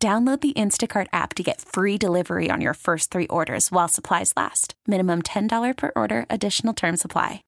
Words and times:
Download 0.00 0.40
the 0.40 0.52
Instacart 0.52 1.08
app 1.12 1.34
to 1.34 1.42
get 1.42 1.60
free 1.60 1.98
delivery 1.98 2.52
on 2.52 2.60
your 2.60 2.74
first 2.74 3.10
three 3.10 3.26
orders 3.26 3.72
while 3.72 3.88
supplies 3.88 4.32
last. 4.36 4.74
Minimum 4.86 5.22
$10 5.22 5.76
per 5.76 5.90
order, 5.96 6.24
additional 6.30 6.72
term 6.72 6.96
supply. 6.96 7.42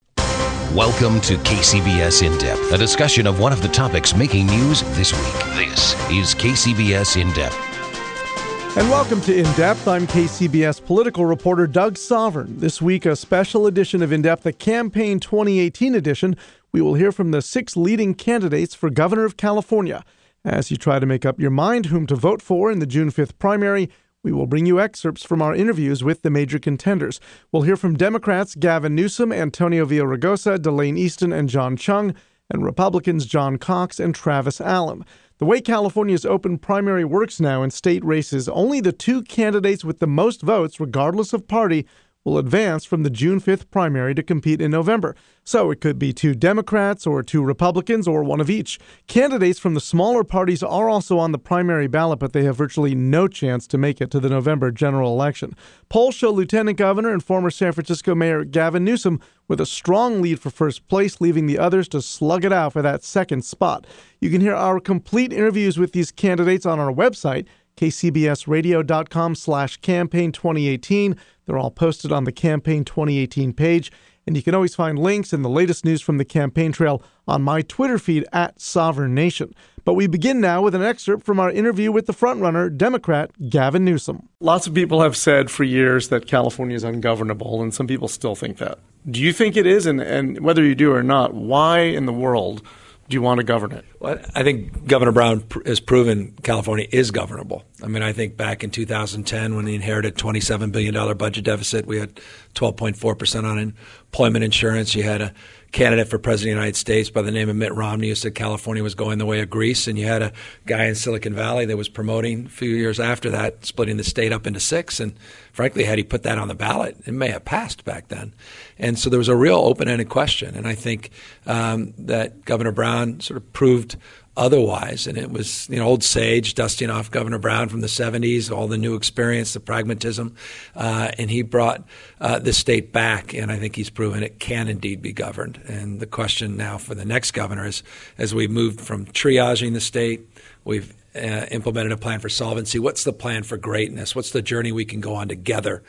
Welcome 0.74 1.20
to 1.20 1.36
KCBS 1.36 2.26
In 2.26 2.36
Depth, 2.38 2.72
a 2.72 2.76
discussion 2.76 3.28
of 3.28 3.38
one 3.38 3.52
of 3.52 3.62
the 3.62 3.68
topics 3.68 4.16
making 4.16 4.48
news 4.48 4.82
this 4.96 5.12
week. 5.12 5.68
This 5.68 5.94
is 6.10 6.34
KCBS 6.34 7.20
In 7.20 7.32
Depth. 7.34 8.76
And 8.76 8.90
welcome 8.90 9.20
to 9.20 9.36
In 9.36 9.44
Depth. 9.54 9.86
I'm 9.86 10.08
KCBS 10.08 10.84
political 10.84 11.26
reporter 11.26 11.68
Doug 11.68 11.94
Sovern. 11.94 12.58
This 12.58 12.82
week, 12.82 13.06
a 13.06 13.14
special 13.14 13.68
edition 13.68 14.02
of 14.02 14.10
In 14.10 14.22
Depth, 14.22 14.42
the 14.42 14.52
Campaign 14.52 15.20
2018 15.20 15.94
edition. 15.94 16.36
We 16.72 16.80
will 16.80 16.94
hear 16.94 17.12
from 17.12 17.30
the 17.30 17.42
six 17.42 17.76
leading 17.76 18.12
candidates 18.12 18.74
for 18.74 18.90
governor 18.90 19.24
of 19.24 19.36
California. 19.36 20.04
As 20.44 20.70
you 20.70 20.78
try 20.78 20.98
to 20.98 21.04
make 21.04 21.26
up 21.26 21.38
your 21.38 21.50
mind 21.50 21.86
whom 21.86 22.06
to 22.06 22.16
vote 22.16 22.40
for 22.40 22.72
in 22.72 22.78
the 22.78 22.86
June 22.86 23.10
5th 23.10 23.38
primary, 23.38 23.90
we 24.22 24.32
will 24.32 24.46
bring 24.46 24.64
you 24.64 24.80
excerpts 24.80 25.22
from 25.22 25.42
our 25.42 25.54
interviews 25.54 26.02
with 26.02 26.22
the 26.22 26.30
major 26.30 26.58
contenders. 26.58 27.20
We'll 27.52 27.62
hear 27.62 27.76
from 27.76 27.94
Democrats 27.94 28.54
Gavin 28.54 28.94
Newsom, 28.94 29.32
Antonio 29.32 29.84
Villaraigosa, 29.84 30.62
Delaine 30.62 30.96
Eastin, 30.96 31.38
and 31.38 31.50
John 31.50 31.76
Chiang, 31.76 32.14
and 32.48 32.64
Republicans 32.64 33.26
John 33.26 33.58
Cox 33.58 34.00
and 34.00 34.14
Travis 34.14 34.62
Allen. 34.62 35.04
The 35.36 35.44
way 35.44 35.60
California's 35.60 36.24
open 36.24 36.56
primary 36.56 37.04
works 37.04 37.38
now 37.38 37.62
in 37.62 37.70
state 37.70 38.02
races, 38.02 38.48
only 38.48 38.80
the 38.80 38.92
two 38.92 39.20
candidates 39.22 39.84
with 39.84 39.98
the 39.98 40.06
most 40.06 40.40
votes, 40.40 40.80
regardless 40.80 41.34
of 41.34 41.48
party, 41.48 41.86
will 42.24 42.38
advance 42.38 42.84
from 42.84 43.02
the 43.02 43.10
June 43.10 43.40
5th 43.40 43.70
primary 43.70 44.14
to 44.14 44.22
compete 44.22 44.60
in 44.60 44.70
November. 44.70 45.16
So 45.42 45.70
it 45.70 45.80
could 45.80 45.98
be 45.98 46.12
two 46.12 46.34
Democrats 46.34 47.06
or 47.06 47.22
two 47.22 47.42
Republicans 47.42 48.06
or 48.06 48.22
one 48.22 48.40
of 48.40 48.50
each. 48.50 48.78
Candidates 49.06 49.58
from 49.58 49.74
the 49.74 49.80
smaller 49.80 50.22
parties 50.22 50.62
are 50.62 50.88
also 50.88 51.18
on 51.18 51.32
the 51.32 51.38
primary 51.38 51.86
ballot, 51.86 52.18
but 52.18 52.32
they 52.32 52.44
have 52.44 52.56
virtually 52.56 52.94
no 52.94 53.26
chance 53.26 53.66
to 53.68 53.78
make 53.78 54.00
it 54.00 54.10
to 54.10 54.20
the 54.20 54.28
November 54.28 54.70
general 54.70 55.12
election. 55.12 55.56
Polls 55.88 56.14
show 56.14 56.30
Lieutenant 56.30 56.76
Governor 56.76 57.12
and 57.12 57.24
former 57.24 57.50
San 57.50 57.72
Francisco 57.72 58.14
Mayor 58.14 58.44
Gavin 58.44 58.84
Newsom 58.84 59.20
with 59.48 59.60
a 59.60 59.66
strong 59.66 60.22
lead 60.22 60.38
for 60.38 60.50
first 60.50 60.86
place, 60.86 61.20
leaving 61.20 61.46
the 61.46 61.58
others 61.58 61.88
to 61.88 62.00
slug 62.00 62.44
it 62.44 62.52
out 62.52 62.72
for 62.72 62.82
that 62.82 63.02
second 63.02 63.44
spot. 63.44 63.86
You 64.20 64.30
can 64.30 64.40
hear 64.40 64.54
our 64.54 64.78
complete 64.78 65.32
interviews 65.32 65.78
with 65.78 65.92
these 65.92 66.12
candidates 66.12 66.66
on 66.66 66.78
our 66.78 66.92
website 66.92 67.46
kcbsradio.com 67.80 69.34
slash 69.34 69.78
campaign 69.78 70.32
2018. 70.32 71.16
They're 71.46 71.58
all 71.58 71.70
posted 71.70 72.12
on 72.12 72.24
the 72.24 72.32
campaign 72.32 72.84
2018 72.84 73.54
page. 73.54 73.90
And 74.26 74.36
you 74.36 74.42
can 74.42 74.54
always 74.54 74.74
find 74.74 74.98
links 74.98 75.32
and 75.32 75.42
the 75.42 75.48
latest 75.48 75.84
news 75.84 76.02
from 76.02 76.18
the 76.18 76.24
campaign 76.26 76.72
trail 76.72 77.02
on 77.26 77.42
my 77.42 77.62
Twitter 77.62 77.98
feed 77.98 78.26
at 78.34 78.60
Sovereign 78.60 79.14
Nation. 79.14 79.54
But 79.84 79.94
we 79.94 80.06
begin 80.06 80.42
now 80.42 80.60
with 80.60 80.74
an 80.74 80.82
excerpt 80.82 81.24
from 81.24 81.40
our 81.40 81.50
interview 81.50 81.90
with 81.90 82.04
the 82.04 82.12
frontrunner, 82.12 82.76
Democrat 82.76 83.30
Gavin 83.48 83.84
Newsom. 83.84 84.28
Lots 84.40 84.66
of 84.66 84.74
people 84.74 85.00
have 85.00 85.16
said 85.16 85.50
for 85.50 85.64
years 85.64 86.10
that 86.10 86.26
California 86.26 86.76
is 86.76 86.84
ungovernable, 86.84 87.62
and 87.62 87.72
some 87.72 87.86
people 87.86 88.08
still 88.08 88.34
think 88.34 88.58
that. 88.58 88.78
Do 89.10 89.20
you 89.20 89.32
think 89.32 89.56
it 89.56 89.66
is? 89.66 89.86
And, 89.86 90.02
and 90.02 90.40
whether 90.40 90.62
you 90.62 90.74
do 90.74 90.92
or 90.92 91.02
not, 91.02 91.32
why 91.32 91.80
in 91.80 92.04
the 92.04 92.12
world 92.12 92.62
do 93.10 93.16
you 93.16 93.22
want 93.22 93.38
to 93.38 93.44
govern 93.44 93.72
it? 93.72 93.84
Well, 93.98 94.20
I 94.36 94.44
think 94.44 94.86
Governor 94.86 95.10
Brown 95.10 95.44
has 95.66 95.80
proven 95.80 96.32
California 96.44 96.86
is 96.92 97.10
governable. 97.10 97.64
I 97.82 97.88
mean, 97.88 98.04
I 98.04 98.12
think 98.12 98.36
back 98.36 98.62
in 98.62 98.70
2010 98.70 99.56
when 99.56 99.66
he 99.66 99.74
inherited 99.74 100.14
$27 100.14 100.70
billion 100.70 101.16
budget 101.16 101.44
deficit, 101.44 101.86
we 101.86 101.98
had 101.98 102.20
12.4% 102.54 103.50
unemployment 103.50 104.44
insurance. 104.44 104.94
You 104.94 105.02
had 105.02 105.22
a 105.22 105.34
candidate 105.72 106.08
for 106.08 106.18
president 106.18 106.50
of 106.50 106.56
the 106.56 106.60
United 106.60 106.76
States 106.76 107.10
by 107.10 107.22
the 107.22 107.30
name 107.30 107.48
of 107.48 107.56
Mitt 107.56 107.72
Romney 107.74 108.08
who 108.08 108.14
said 108.14 108.34
California 108.34 108.82
was 108.82 108.94
going 108.94 109.18
the 109.18 109.26
way 109.26 109.40
of 109.40 109.50
Greece, 109.50 109.86
and 109.86 109.98
you 109.98 110.06
had 110.06 110.22
a 110.22 110.32
guy 110.66 110.86
in 110.86 110.94
Silicon 110.94 111.34
Valley 111.34 111.64
that 111.66 111.76
was 111.76 111.88
promoting 111.88 112.46
a 112.46 112.48
few 112.48 112.70
years 112.70 112.98
after 112.98 113.30
that, 113.30 113.64
splitting 113.64 113.96
the 113.96 114.04
state 114.04 114.32
up 114.32 114.46
into 114.46 114.60
six. 114.60 114.98
And 114.98 115.14
frankly, 115.52 115.84
had 115.84 115.98
he 115.98 116.04
put 116.04 116.24
that 116.24 116.38
on 116.38 116.48
the 116.48 116.54
ballot, 116.54 116.96
it 117.06 117.14
may 117.14 117.28
have 117.28 117.44
passed 117.44 117.84
back 117.84 118.08
then. 118.08 118.34
And 118.78 118.98
so 118.98 119.10
there 119.10 119.18
was 119.18 119.28
a 119.28 119.36
real 119.36 119.58
open-ended 119.58 120.08
question, 120.08 120.56
and 120.56 120.66
I 120.66 120.74
think 120.74 121.10
um, 121.46 121.94
that 121.98 122.44
Governor 122.44 122.72
Brown 122.72 123.20
sort 123.20 123.36
of 123.36 123.52
proved 123.52 123.96
otherwise. 124.40 125.06
And 125.06 125.18
it 125.18 125.30
was 125.30 125.68
you 125.68 125.76
know 125.76 125.84
old 125.84 126.02
sage 126.02 126.54
dusting 126.54 126.90
off 126.90 127.10
Governor 127.10 127.38
Brown 127.38 127.68
from 127.68 127.82
the 127.82 127.86
70s, 127.86 128.50
all 128.50 128.66
the 128.66 128.78
new 128.78 128.96
experience, 128.96 129.52
the 129.52 129.60
pragmatism, 129.60 130.34
uh, 130.74 131.10
and 131.18 131.30
he 131.30 131.42
brought 131.42 131.84
uh, 132.20 132.38
the 132.38 132.54
state 132.54 132.90
back. 132.90 133.34
And 133.34 133.52
I 133.52 133.58
think 133.58 133.76
he's 133.76 133.90
proven 133.90 134.22
it 134.22 134.40
can 134.40 134.66
indeed 134.66 135.02
be 135.02 135.12
governed. 135.12 135.60
And 135.68 136.00
the 136.00 136.06
question 136.06 136.56
now 136.56 136.78
for 136.78 136.94
the 136.94 137.04
next 137.04 137.32
governor 137.32 137.66
is, 137.66 137.82
as 138.16 138.34
we 138.34 138.48
moved 138.48 138.80
from 138.80 139.04
triaging 139.04 139.74
the 139.74 139.80
state, 139.80 140.26
we've 140.64 140.94
uh, 141.14 141.46
implemented 141.50 141.92
a 141.92 141.98
plan 141.98 142.18
for 142.18 142.30
solvency. 142.30 142.78
What's 142.78 143.04
the 143.04 143.12
plan 143.12 143.42
for 143.42 143.58
greatness? 143.58 144.16
What's 144.16 144.30
the 144.30 144.42
journey 144.42 144.72
we 144.72 144.86
can 144.86 145.00
go 145.00 145.14
on 145.14 145.28
together 145.28 145.82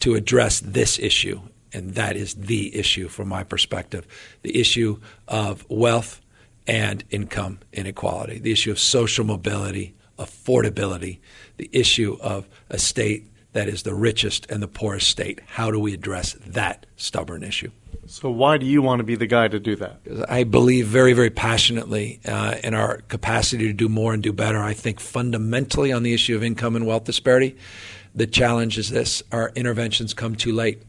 to 0.00 0.14
address 0.14 0.60
this 0.60 1.00
issue? 1.00 1.40
And 1.72 1.94
that 1.96 2.16
is 2.16 2.34
the 2.34 2.74
issue 2.76 3.08
from 3.08 3.28
my 3.28 3.42
perspective 3.42 4.06
the 4.42 4.58
issue 4.58 5.00
of 5.26 5.66
wealth 5.68 6.22
and 6.68 7.02
income 7.10 7.58
inequality, 7.72 8.38
the 8.38 8.52
issue 8.52 8.70
of 8.70 8.78
social 8.78 9.24
mobility, 9.24 9.94
affordability, 10.18 11.18
the 11.56 11.70
issue 11.72 12.18
of 12.20 12.46
a 12.68 12.78
state 12.78 13.32
that 13.54 13.68
is 13.68 13.82
the 13.82 13.94
richest 13.94 14.48
and 14.50 14.62
the 14.62 14.68
poorest 14.68 15.08
state. 15.08 15.40
How 15.46 15.70
do 15.70 15.80
we 15.80 15.94
address 15.94 16.34
that 16.46 16.86
stubborn 16.96 17.42
issue? 17.42 17.70
So, 18.06 18.30
why 18.30 18.56
do 18.56 18.66
you 18.66 18.80
want 18.80 19.00
to 19.00 19.04
be 19.04 19.16
the 19.16 19.26
guy 19.26 19.48
to 19.48 19.58
do 19.58 19.76
that? 19.76 20.00
I 20.28 20.44
believe 20.44 20.86
very, 20.86 21.12
very 21.12 21.30
passionately 21.30 22.20
uh, 22.24 22.56
in 22.62 22.74
our 22.74 22.98
capacity 23.08 23.66
to 23.66 23.72
do 23.72 23.88
more 23.88 24.14
and 24.14 24.22
do 24.22 24.32
better. 24.32 24.62
I 24.62 24.74
think 24.74 25.00
fundamentally 25.00 25.92
on 25.92 26.02
the 26.02 26.14
issue 26.14 26.36
of 26.36 26.42
income 26.42 26.76
and 26.76 26.86
wealth 26.86 27.04
disparity, 27.04 27.56
the 28.14 28.26
challenge 28.26 28.78
is 28.78 28.90
this 28.90 29.22
our 29.32 29.52
interventions 29.54 30.14
come 30.14 30.36
too 30.36 30.52
late. 30.52 30.82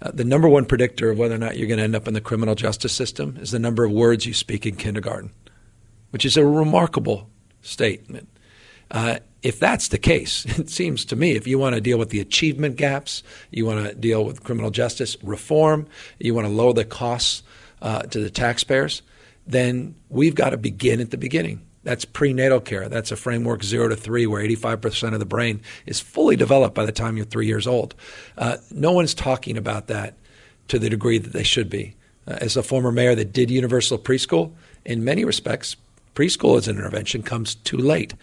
Uh, 0.00 0.10
the 0.12 0.24
number 0.24 0.48
one 0.48 0.64
predictor 0.64 1.10
of 1.10 1.18
whether 1.18 1.34
or 1.34 1.38
not 1.38 1.56
you're 1.56 1.68
going 1.68 1.78
to 1.78 1.84
end 1.84 1.96
up 1.96 2.06
in 2.06 2.14
the 2.14 2.20
criminal 2.20 2.54
justice 2.54 2.92
system 2.92 3.36
is 3.40 3.50
the 3.50 3.58
number 3.58 3.84
of 3.84 3.90
words 3.90 4.26
you 4.26 4.34
speak 4.34 4.64
in 4.64 4.76
kindergarten, 4.76 5.30
which 6.10 6.24
is 6.24 6.36
a 6.36 6.44
remarkable 6.44 7.28
statement. 7.62 8.28
Uh, 8.90 9.18
if 9.42 9.58
that's 9.58 9.88
the 9.88 9.98
case, 9.98 10.44
it 10.58 10.70
seems 10.70 11.04
to 11.06 11.16
me 11.16 11.32
if 11.32 11.46
you 11.46 11.58
want 11.58 11.74
to 11.74 11.80
deal 11.80 11.98
with 11.98 12.10
the 12.10 12.20
achievement 12.20 12.76
gaps, 12.76 13.22
you 13.50 13.66
want 13.66 13.86
to 13.86 13.94
deal 13.94 14.24
with 14.24 14.44
criminal 14.44 14.70
justice 14.70 15.16
reform, 15.22 15.86
you 16.18 16.34
want 16.34 16.46
to 16.46 16.52
lower 16.52 16.72
the 16.72 16.84
costs 16.84 17.42
uh, 17.82 18.02
to 18.02 18.20
the 18.20 18.30
taxpayers, 18.30 19.02
then 19.46 19.94
we've 20.08 20.34
got 20.34 20.50
to 20.50 20.56
begin 20.56 21.00
at 21.00 21.10
the 21.10 21.16
beginning. 21.16 21.60
That's 21.84 22.04
prenatal 22.04 22.60
care. 22.60 22.88
That's 22.88 23.12
a 23.12 23.16
framework 23.16 23.62
zero 23.62 23.88
to 23.88 23.96
three, 23.96 24.26
where 24.26 24.42
85% 24.42 25.14
of 25.14 25.20
the 25.20 25.26
brain 25.26 25.60
is 25.86 26.00
fully 26.00 26.36
developed 26.36 26.74
by 26.74 26.84
the 26.84 26.92
time 26.92 27.16
you're 27.16 27.26
three 27.26 27.46
years 27.46 27.66
old. 27.66 27.94
Uh, 28.36 28.56
no 28.70 28.92
one's 28.92 29.14
talking 29.14 29.56
about 29.56 29.86
that 29.86 30.14
to 30.68 30.78
the 30.78 30.90
degree 30.90 31.18
that 31.18 31.32
they 31.32 31.42
should 31.42 31.70
be. 31.70 31.94
Uh, 32.26 32.36
as 32.40 32.56
a 32.56 32.62
former 32.62 32.92
mayor 32.92 33.14
that 33.14 33.32
did 33.32 33.50
universal 33.50 33.98
preschool, 33.98 34.52
in 34.84 35.04
many 35.04 35.24
respects, 35.24 35.76
preschool 36.14 36.58
as 36.58 36.68
an 36.68 36.76
intervention 36.76 37.22
comes 37.22 37.54
too 37.54 37.78
late. 37.78 38.14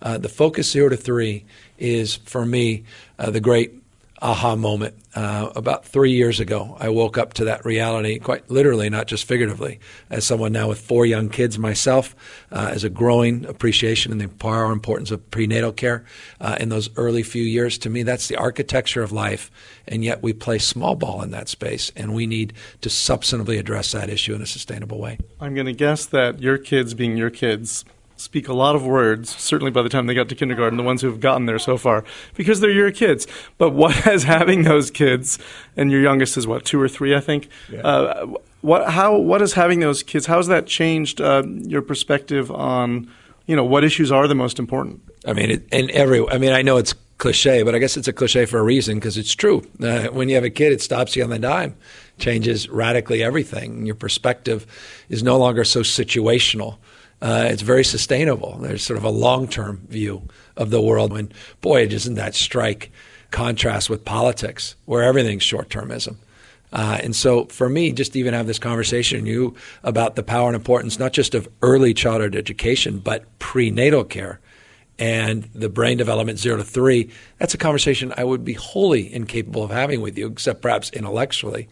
Uh, 0.00 0.18
the 0.18 0.28
focus 0.28 0.70
zero 0.70 0.88
to 0.88 0.96
three 0.96 1.44
is, 1.78 2.16
for 2.16 2.46
me, 2.46 2.84
uh, 3.18 3.30
the 3.30 3.40
great 3.40 3.77
aha 4.20 4.56
moment. 4.56 4.94
Uh, 5.14 5.50
about 5.56 5.84
three 5.84 6.12
years 6.12 6.38
ago, 6.38 6.76
I 6.78 6.90
woke 6.90 7.18
up 7.18 7.34
to 7.34 7.44
that 7.44 7.64
reality, 7.64 8.18
quite 8.18 8.48
literally, 8.50 8.88
not 8.88 9.06
just 9.06 9.24
figuratively. 9.24 9.80
As 10.10 10.24
someone 10.24 10.52
now 10.52 10.68
with 10.68 10.80
four 10.80 11.06
young 11.06 11.28
kids 11.28 11.58
myself, 11.58 12.14
uh, 12.52 12.70
as 12.72 12.84
a 12.84 12.90
growing 12.90 13.44
appreciation 13.46 14.12
in 14.12 14.18
the 14.18 14.28
power 14.28 14.70
importance 14.70 15.10
of 15.10 15.28
prenatal 15.30 15.72
care 15.72 16.04
uh, 16.40 16.56
in 16.60 16.68
those 16.68 16.90
early 16.96 17.22
few 17.22 17.42
years, 17.42 17.78
to 17.78 17.90
me, 17.90 18.02
that's 18.02 18.28
the 18.28 18.36
architecture 18.36 19.02
of 19.02 19.10
life. 19.10 19.50
And 19.86 20.04
yet 20.04 20.22
we 20.22 20.32
play 20.32 20.58
small 20.58 20.94
ball 20.94 21.22
in 21.22 21.30
that 21.32 21.48
space, 21.48 21.90
and 21.96 22.14
we 22.14 22.26
need 22.26 22.52
to 22.82 22.88
substantively 22.88 23.58
address 23.58 23.92
that 23.92 24.10
issue 24.10 24.34
in 24.34 24.42
a 24.42 24.46
sustainable 24.46 25.00
way. 25.00 25.18
I'm 25.40 25.54
going 25.54 25.66
to 25.66 25.72
guess 25.72 26.06
that 26.06 26.40
your 26.40 26.58
kids, 26.58 26.94
being 26.94 27.16
your 27.16 27.30
kids, 27.30 27.84
speak 28.18 28.48
a 28.48 28.52
lot 28.52 28.74
of 28.74 28.84
words, 28.84 29.34
certainly 29.36 29.70
by 29.70 29.82
the 29.82 29.88
time 29.88 30.06
they 30.06 30.14
got 30.14 30.28
to 30.28 30.34
kindergarten, 30.34 30.76
the 30.76 30.82
ones 30.82 31.00
who've 31.00 31.20
gotten 31.20 31.46
there 31.46 31.58
so 31.58 31.78
far, 31.78 32.04
because 32.34 32.60
they're 32.60 32.70
your 32.70 32.90
kids. 32.90 33.26
But 33.56 33.70
what 33.70 33.94
has 34.04 34.24
having 34.24 34.62
those 34.62 34.90
kids, 34.90 35.38
and 35.76 35.90
your 35.90 36.00
youngest 36.00 36.36
is 36.36 36.46
what, 36.46 36.64
two 36.64 36.80
or 36.80 36.88
three, 36.88 37.14
I 37.14 37.20
think? 37.20 37.48
Yeah. 37.70 37.80
Uh, 37.80 38.26
what, 38.60 38.90
how, 38.90 39.16
what 39.16 39.40
has 39.40 39.52
having 39.52 39.80
those 39.80 40.02
kids, 40.02 40.26
how 40.26 40.36
has 40.36 40.48
that 40.48 40.66
changed 40.66 41.20
uh, 41.20 41.44
your 41.46 41.80
perspective 41.80 42.50
on, 42.50 43.08
you 43.46 43.54
know, 43.54 43.64
what 43.64 43.84
issues 43.84 44.10
are 44.10 44.26
the 44.26 44.34
most 44.34 44.58
important? 44.58 45.00
I 45.24 45.32
mean, 45.32 45.50
it, 45.50 45.68
and 45.70 45.90
every, 45.92 46.28
I 46.28 46.38
mean, 46.38 46.52
I 46.52 46.62
know 46.62 46.76
it's 46.76 46.94
cliche, 47.18 47.62
but 47.62 47.74
I 47.74 47.78
guess 47.78 47.96
it's 47.96 48.08
a 48.08 48.12
cliche 48.12 48.46
for 48.46 48.58
a 48.58 48.62
reason 48.62 48.96
because 48.96 49.16
it's 49.16 49.34
true. 49.34 49.62
Uh, 49.80 50.06
when 50.06 50.28
you 50.28 50.34
have 50.36 50.44
a 50.44 50.50
kid, 50.50 50.72
it 50.72 50.80
stops 50.80 51.14
you 51.14 51.22
on 51.22 51.30
the 51.30 51.38
dime, 51.38 51.76
changes 52.18 52.68
radically 52.68 53.22
everything. 53.22 53.86
Your 53.86 53.94
perspective 53.94 54.66
is 55.08 55.22
no 55.22 55.38
longer 55.38 55.64
so 55.64 55.80
situational. 55.80 56.78
Uh, 57.20 57.48
it's 57.50 57.62
very 57.62 57.84
sustainable. 57.84 58.58
There's 58.58 58.84
sort 58.84 58.96
of 58.96 59.04
a 59.04 59.10
long 59.10 59.48
term 59.48 59.86
view 59.88 60.22
of 60.56 60.70
the 60.70 60.80
world. 60.80 61.12
And 61.12 61.32
boy, 61.60 61.88
doesn't 61.88 62.14
that 62.14 62.34
strike 62.34 62.92
contrast 63.30 63.90
with 63.90 64.04
politics, 64.04 64.74
where 64.86 65.02
everything's 65.02 65.42
short 65.42 65.68
termism. 65.68 66.16
Uh, 66.72 66.98
and 67.02 67.16
so, 67.16 67.46
for 67.46 67.68
me, 67.68 67.92
just 67.92 68.12
to 68.12 68.18
even 68.18 68.34
have 68.34 68.46
this 68.46 68.58
conversation 68.58 69.22
with 69.22 69.28
you 69.28 69.54
about 69.82 70.16
the 70.16 70.22
power 70.22 70.48
and 70.48 70.56
importance 70.56 70.98
not 70.98 71.12
just 71.12 71.34
of 71.34 71.48
early 71.62 71.94
childhood 71.94 72.36
education, 72.36 72.98
but 72.98 73.24
prenatal 73.38 74.04
care 74.04 74.38
and 74.98 75.48
the 75.54 75.68
brain 75.68 75.96
development 75.96 76.38
zero 76.38 76.56
to 76.56 76.64
three, 76.64 77.10
that's 77.38 77.54
a 77.54 77.58
conversation 77.58 78.12
I 78.16 78.24
would 78.24 78.44
be 78.44 78.54
wholly 78.54 79.12
incapable 79.12 79.62
of 79.62 79.70
having 79.70 80.00
with 80.00 80.18
you, 80.18 80.26
except 80.26 80.60
perhaps 80.60 80.90
intellectually 80.90 81.68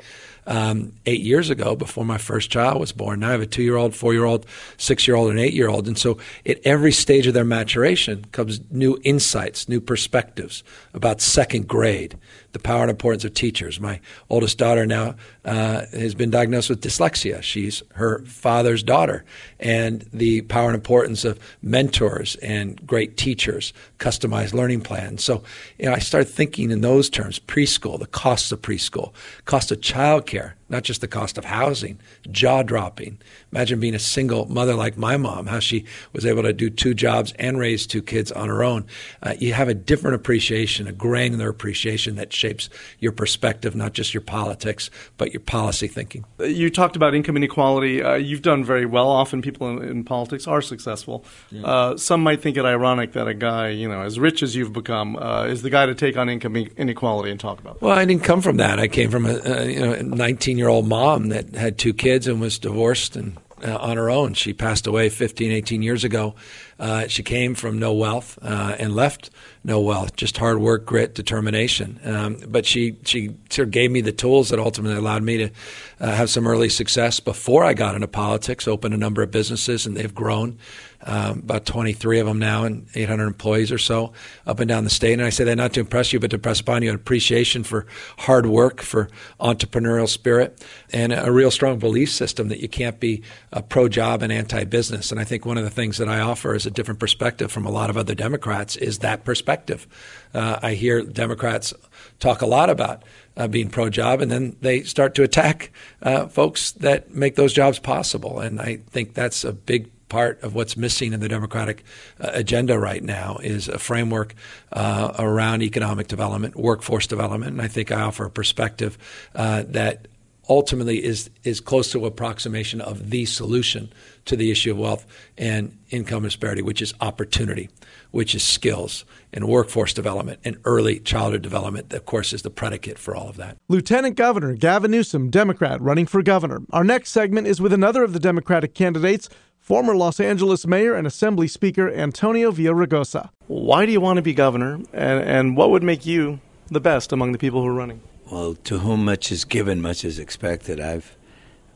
um, 0.47 0.93
eight 1.07 1.21
years 1.21 1.51
ago 1.51 1.75
before 1.75 2.05
my 2.05 2.19
first 2.19 2.51
child 2.51 2.81
was 2.81 2.93
born. 2.93 3.21
Now 3.21 3.29
I 3.29 3.33
have 3.33 3.41
a 3.41 3.47
two 3.47 3.63
year 3.63 3.77
old, 3.77 3.95
four 3.95 4.13
year 4.13 4.25
old, 4.25 4.47
six 4.77 5.07
year 5.07 5.17
old, 5.17 5.31
and 5.31 5.39
eight 5.39 5.55
year 5.55 5.69
old. 5.69 5.87
And 5.87 5.99
so 5.99 6.19
at 6.45 6.61
every 6.65 6.93
stage 6.93 7.27
of 7.27 7.35
their 7.35 7.45
maturation 7.45 8.25
comes 8.33 8.61
new 8.71 8.99
insights, 9.03 9.69
new 9.69 9.81
perspectives 9.81 10.63
about 10.95 11.21
second 11.21 11.67
grade, 11.69 12.17
the 12.57 12.63
power 12.63 12.81
and 12.81 12.91
importance 12.91 13.25
of 13.25 13.35
teachers. 13.35 13.79
My 13.79 14.01
oldest 14.31 14.57
daughter 14.57 14.87
now 14.87 15.15
uh, 15.45 15.83
has 15.93 16.15
been 16.15 16.31
diagnosed 16.31 16.71
with 16.71 16.81
dyslexia. 16.81 17.43
She's 17.43 17.83
her 17.95 18.25
father's 18.25 18.83
daughter, 18.83 19.25
and 19.61 20.09
the 20.13 20.41
power 20.43 20.69
and 20.69 20.75
importance 20.75 21.25
of 21.27 21.39
mentors 21.61 22.37
and 22.37 22.85
great 22.87 23.19
teachers, 23.19 23.75
customized 23.99 24.55
learning 24.55 24.81
plans. 24.81 25.23
So, 25.23 25.43
you 25.79 25.87
know, 25.87 25.93
I 25.93 25.99
started 25.99 26.31
thinking 26.31 26.71
in 26.71 26.81
those 26.81 27.11
terms: 27.11 27.39
preschool, 27.39 27.99
the 27.99 28.07
costs 28.07 28.51
of 28.53 28.63
preschool, 28.63 29.13
cost 29.45 29.71
of 29.71 29.81
childcare, 29.81 30.55
not 30.69 30.83
just 30.83 31.01
the 31.01 31.09
cost 31.09 31.39
of 31.39 31.45
housing, 31.45 31.99
jaw 32.31 32.63
dropping. 32.63 33.19
Imagine 33.53 33.81
being 33.81 33.95
a 33.95 34.01
single 34.01 34.47
mother 34.47 34.75
like 34.75 34.97
my 34.97 35.17
mom, 35.17 35.47
how 35.47 35.61
she 35.61 35.85
was 36.13 36.27
able 36.27 36.43
to 36.43 36.53
do 36.53 36.71
two 36.71 36.95
jobs 36.95 37.33
and 37.39 37.59
raise 37.59 37.87
two 37.87 38.03
kids 38.03 38.33
on 38.33 38.49
her 38.49 38.65
own. 38.65 38.85
Uh, 39.23 39.35
you 39.39 39.53
have 39.53 39.69
a 39.69 39.75
different 39.75 40.17
appreciation, 40.17 40.87
a 40.87 40.93
granular 40.93 41.49
appreciation 41.49 42.17
that 42.17 42.33
shapes 42.33 42.69
your 42.99 43.13
perspective, 43.13 43.75
not 43.75 43.93
just 43.93 44.13
your 44.13 44.21
politics, 44.21 44.91
but 45.17 45.33
your 45.33 45.41
policy 45.41 45.87
thinking. 45.87 46.25
You 46.41 46.71
talked 46.71 46.97
about 46.97 47.15
income 47.15 47.37
inequality. 47.37 48.03
Uh, 48.03 48.15
you've 48.15 48.43
done 48.43 48.65
very 48.65 48.87
well. 48.87 49.09
Often 49.09 49.43
people 49.43 49.69
in, 49.69 49.83
in 49.89 50.05
politics 50.05 50.47
are 50.47 50.63
successful. 50.63 51.25
Yeah. 51.51 51.65
Uh, 51.65 51.97
some 51.97 52.23
might 52.23 52.43
think 52.43 52.57
it 52.57 52.65
ironic 52.65 53.13
that 53.13 53.29
a 53.29 53.35
guy, 53.35 53.69
you 53.69 53.89
know, 53.89 54.03
as 54.03 54.19
rich 54.19 54.43
as 54.43 54.57
you've 54.57 54.73
become, 54.73 55.17
uh, 55.17 55.45
is 55.45 55.63
the 55.63 55.71
guy 55.71 55.87
to 55.87 55.95
take 55.95 56.17
on 56.17 56.29
income 56.29 56.57
inequality 56.57 57.31
and 57.31 57.39
talk 57.39 57.61
about. 57.61 57.81
That. 57.81 57.87
Well, 57.87 57.97
I 57.97 58.05
didn't 58.05 58.25
come 58.25 58.41
from 58.41 58.57
that. 58.57 58.79
I 58.79 58.89
came 58.89 59.11
from 59.11 59.27
a, 59.27 59.41
a 59.45 59.67
you 59.67 59.81
know 59.81 59.95
19 60.01 60.56
year 60.59 60.69
old 60.69 60.87
mom 60.87 61.29
that 61.29 61.55
had 61.55 61.79
two 61.79 61.95
kids 61.95 62.27
and 62.27 62.41
was 62.41 62.59
divorced 62.59 63.17
and 63.17 63.37
uh, 63.65 63.77
on 63.77 63.97
her 63.97 64.11
own. 64.11 64.35
She 64.35 64.53
passed 64.53 64.87
away 64.87 65.09
15, 65.09 65.51
18 65.51 65.83
years 65.83 66.05
ago. 66.05 66.35
Uh, 66.79 67.07
she 67.07 67.23
came 67.23 67.55
from 67.55 67.79
no 67.79 67.93
wealth 67.93 68.39
uh, 68.43 68.77
and 68.79 68.95
left 68.95 69.31
no 69.65 69.81
wealth, 69.81 70.15
just 70.15 70.37
hard 70.37 70.59
work, 70.59 70.87
grit, 70.87 71.15
determination. 71.15 71.99
Um, 72.05 72.37
but 72.47 72.65
she, 72.65 72.97
she 73.05 73.35
sort 73.51 73.69
of 73.69 73.73
gave 73.73 73.91
me 73.91 74.01
the 74.01 74.13
tools 74.13 74.51
that 74.51 74.61
ultimately 74.61 74.97
allowed 74.97 75.23
me 75.23 75.39
to 75.39 75.51
uh, 75.99 76.15
have 76.15 76.31
some 76.31 76.47
early 76.47 76.69
success 76.69 77.19
before 77.19 77.65
I 77.65 77.75
got 77.75 77.95
into 77.95 78.07
politics, 78.07 78.69
opened 78.69 78.95
a 78.95 78.99
number 78.99 79.23
of 79.23 79.31
businesses, 79.31 79.87
and 79.87 79.97
they've 79.97 80.15
grown 80.15 80.59
um, 81.03 81.39
about 81.39 81.67
23 81.67 82.21
of 82.21 82.27
them 82.27 82.39
now 82.39 82.65
and 82.65 82.87
800 82.95 83.27
employees 83.27 83.71
or 83.71 83.79
so 83.79 84.13
up 84.47 84.61
and 84.61 84.69
down 84.69 84.85
the 84.85 84.91
state. 84.91 85.13
And 85.15 85.23
I 85.23 85.31
say 85.31 85.45
that 85.45 85.57
not 85.57 85.73
to 85.75 85.81
impress 85.81 86.13
you, 86.13 86.21
but 86.21 86.31
to 86.31 86.37
impress 86.37 86.61
upon 86.61 86.83
you 86.83 86.91
an 86.91 86.97
appreciation 86.97 87.65
for 87.65 87.87
hard 88.19 88.47
work, 88.47 88.83
for 88.83 89.09
entrepreneurial 89.41 90.09
spirit, 90.09 90.65
and 90.93 91.13
a 91.13 91.31
real 91.31 91.51
strong 91.51 91.79
belief 91.79 92.11
system 92.11 92.49
that 92.49 92.61
you 92.61 92.69
can't 92.69 92.99
be 92.99 93.23
a 93.53 93.63
pro 93.63 93.89
job 93.89 94.23
and 94.23 94.33
anti 94.33 94.65
business. 94.65 95.11
And 95.11 95.21
I 95.21 95.25
think 95.25 95.47
one 95.47 95.59
of 95.59 95.65
the 95.65 95.71
things 95.71 95.99
that 95.99 96.09
I 96.09 96.21
offer 96.21 96.55
as 96.55 96.66
a 96.67 96.71
different 96.71 97.01
perspective 97.01 97.51
from 97.51 97.67
a 97.67 97.71
lot 97.71 97.91
of 97.91 97.97
other 97.97 98.15
Democrats 98.15 98.77
is 98.77 98.99
that 98.99 99.25
perspective. 99.25 99.87
Uh, 100.35 100.59
I 100.63 100.75
hear 100.75 101.03
Democrats 101.03 101.73
talk 102.19 102.43
a 102.43 102.47
lot 102.47 102.71
about 102.71 103.03
uh, 103.37 103.49
being 103.49 103.69
pro 103.69 103.91
job, 103.91 104.21
and 104.21 104.31
then 104.31 104.57
they 104.61 104.83
start 104.83 105.15
to 105.17 105.23
attack 105.23 105.71
uh, 106.03 106.27
folks 106.27 106.73
that 106.73 107.15
make 107.15 107.37
those 107.37 107.53
jobs 107.53 107.79
possible. 107.79 108.41
And 108.41 108.61
I 108.61 108.79
think 108.91 109.15
that's 109.15 109.45
a 109.45 109.53
big 109.53 109.91
part 110.09 110.41
of 110.43 110.55
what's 110.55 110.77
missing 110.77 111.13
in 111.13 111.21
the 111.21 111.29
Democratic 111.29 111.85
uh, 112.21 112.31
agenda 112.33 112.79
right 112.79 113.03
now 113.03 113.39
is 113.43 113.69
a 113.69 113.79
framework 113.79 114.35
uh, 114.73 115.13
around 115.19 115.63
economic 115.63 116.07
development, 116.07 116.57
workforce 116.57 117.07
development, 117.07 117.53
and 117.53 117.63
I 117.63 117.69
think 117.69 117.91
I 117.91 118.03
offer 118.03 118.27
a 118.27 118.31
perspective 118.31 118.97
uh, 119.35 119.65
that 119.69 120.07
ultimately 120.49 121.05
is 121.05 121.31
is 121.45 121.61
close 121.61 121.91
to 121.93 122.07
approximation 122.07 122.81
of 122.81 123.11
the 123.11 123.25
solution 123.25 123.93
to 124.25 124.37
the 124.37 124.51
issue 124.51 124.73
of 124.73 124.79
wealth 124.79 125.07
and 125.37 125.77
income 125.91 126.23
disparity, 126.23 126.63
which 126.63 126.83
is 126.83 126.95
opportunity, 127.01 127.69
which 128.11 128.35
is 128.35 128.43
skills 128.43 129.05
and 129.33 129.47
workforce 129.47 129.93
development 129.93 130.41
and 130.45 130.59
early 130.65 130.99
childhood 131.01 131.43
development. 131.43 131.91
That, 131.91 131.99
of 131.99 132.07
course, 132.07 132.33
is 132.33 132.43
the 132.43 132.51
predicate 132.51 132.99
for 132.99 133.15
all 133.15 133.29
of 133.29 133.37
that. 133.37 133.57
Lieutenant 133.69 134.17
Governor 134.17 134.55
Gavin 134.55 134.91
Newsom, 134.91 135.31
Democrat, 135.31 135.81
running 135.81 136.07
for 136.07 136.23
governor. 136.23 136.63
Our 136.73 136.85
next 136.85 137.11
segment 137.11 137.47
is 137.47 137.61
with 137.61 137.73
another 137.73 138.03
of 138.03 138.13
the 138.13 138.21
Democratic 138.21 138.75
candidates 138.75 139.29
former 139.67 139.97
Los 139.97 140.21
Angeles 140.21 140.65
Mayor 140.65 140.95
and 140.95 141.09
Assembly 141.09 141.49
Speaker 141.49 141.91
Antonio 141.91 142.53
Villaraigosa. 142.53 143.31
Why 143.49 143.85
do 143.85 143.91
you 143.91 144.01
want 144.01 144.17
to 144.17 144.23
be 144.23 144.33
governor, 144.33 144.75
and, 144.93 145.21
and 145.25 145.57
what 145.57 145.71
would 145.71 145.83
make 145.83 146.07
you 146.07 146.39
the 146.69 146.79
best 146.79 147.11
among 147.11 147.33
the 147.33 147.39
people 147.39 147.63
who 147.63 147.67
are 147.67 147.75
running? 147.75 148.01
Well, 148.29 148.57
to 148.65 148.79
whom 148.81 149.05
much 149.05 149.31
is 149.31 149.45
given, 149.45 149.81
much 149.81 150.05
is 150.05 150.19
expected. 150.19 150.81
I've 150.81 151.17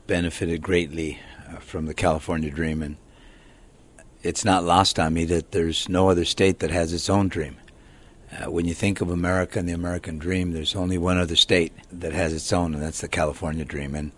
benefited 0.08 0.62
greatly 0.62 1.20
uh, 1.49 1.58
from 1.58 1.87
the 1.87 1.94
California 1.94 2.50
dream, 2.50 2.82
and 2.82 2.97
it's 4.25 4.44
not 4.44 4.64
lost 4.64 4.99
on 4.99 5.14
me 5.14 5.25
that 5.26 5.52
there's 5.52 5.88
no 5.88 6.11
other 6.11 6.25
state 6.25 6.58
that 6.58 6.73
has 6.73 6.93
its 6.93 7.08
own 7.08 7.29
dream. 7.29 7.56
Uh, 8.32 8.50
when 8.50 8.67
you 8.67 8.75
think 8.75 9.00
of 9.00 9.11
America 9.11 9.61
and 9.61 9.69
the 9.69 9.73
American 9.73 10.19
dream, 10.19 10.50
there's 10.50 10.75
only 10.75 10.99
one 10.99 11.19
other 11.19 11.37
state 11.37 11.73
that 11.93 12.12
has 12.12 12.32
its 12.32 12.53
own, 12.53 12.75
and 12.75 12.82
that's 12.82 13.00
the 13.00 13.06
California 13.06 13.64
dream. 13.64 13.94
And 13.94 14.11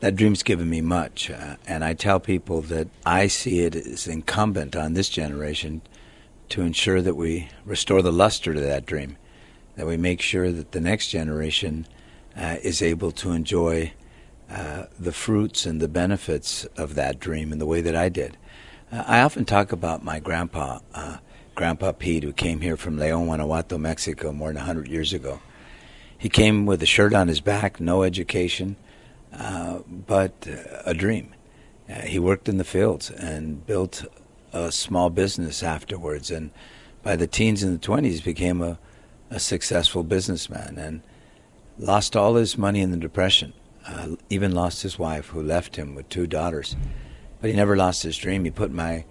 that 0.00 0.14
dream's 0.14 0.42
given 0.42 0.68
me 0.68 0.82
much. 0.82 1.30
Uh, 1.30 1.56
and 1.66 1.82
I 1.82 1.94
tell 1.94 2.20
people 2.20 2.60
that 2.62 2.88
I 3.06 3.28
see 3.28 3.60
it 3.60 3.74
as 3.74 4.06
incumbent 4.06 4.76
on 4.76 4.92
this 4.92 5.08
generation 5.08 5.80
to 6.50 6.60
ensure 6.60 7.00
that 7.00 7.16
we 7.16 7.48
restore 7.64 8.02
the 8.02 8.12
luster 8.12 8.52
to 8.52 8.60
that 8.60 8.84
dream, 8.84 9.16
that 9.76 9.86
we 9.86 9.96
make 9.96 10.20
sure 10.20 10.52
that 10.52 10.72
the 10.72 10.80
next 10.80 11.08
generation 11.08 11.86
uh, 12.36 12.56
is 12.62 12.82
able 12.82 13.10
to 13.12 13.32
enjoy 13.32 13.92
uh, 14.50 14.84
the 14.98 15.12
fruits 15.12 15.64
and 15.64 15.80
the 15.80 15.88
benefits 15.88 16.64
of 16.76 16.94
that 16.94 17.18
dream 17.18 17.52
in 17.52 17.58
the 17.58 17.66
way 17.66 17.80
that 17.80 17.96
I 17.96 18.08
did. 18.08 18.36
Uh, 18.90 19.04
I 19.06 19.20
often 19.22 19.44
talk 19.44 19.72
about 19.72 20.04
my 20.04 20.20
grandpa, 20.20 20.80
uh, 20.94 21.18
Grandpa 21.54 21.92
Pete, 21.92 22.22
who 22.22 22.32
came 22.32 22.60
here 22.60 22.76
from 22.76 22.98
Leon, 22.98 23.26
Guanajuato, 23.26 23.78
Mexico, 23.78 24.32
more 24.32 24.48
than 24.48 24.56
100 24.56 24.88
years 24.88 25.12
ago. 25.12 25.40
He 26.16 26.28
came 26.28 26.66
with 26.66 26.82
a 26.82 26.86
shirt 26.86 27.14
on 27.14 27.28
his 27.28 27.40
back, 27.40 27.80
no 27.80 28.02
education 28.02 28.76
uh, 29.32 29.78
but 29.88 30.46
a 30.84 30.94
dream. 30.94 31.34
Uh, 31.88 32.02
he 32.02 32.18
worked 32.18 32.48
in 32.48 32.58
the 32.58 32.64
fields 32.64 33.10
and 33.10 33.66
built 33.66 34.04
a 34.52 34.70
small 34.70 35.10
business 35.10 35.62
afterwards, 35.62 36.30
and 36.30 36.50
by 37.02 37.16
the 37.16 37.26
teens 37.26 37.62
and 37.62 37.74
the 37.74 37.84
twenties 37.84 38.20
became 38.20 38.62
a, 38.62 38.78
a 39.32 39.40
successful 39.40 40.02
businessman 40.02 40.76
and 40.78 41.02
lost 41.78 42.14
all 42.14 42.34
his 42.34 42.58
money 42.58 42.80
in 42.80 42.90
the 42.90 42.96
depression. 42.96 43.52
Uh, 43.86 44.10
even 44.30 44.52
lost 44.52 44.82
his 44.82 44.98
wife, 44.98 45.28
who 45.28 45.42
left 45.42 45.74
him 45.74 45.96
with 45.96 46.08
two 46.08 46.26
daughters. 46.26 46.76
But 47.40 47.50
he 47.50 47.56
never 47.56 47.76
lost 47.76 48.04
his 48.04 48.16
dream. 48.16 48.44
He 48.44 48.50
put 48.52 48.70
my 48.70 49.04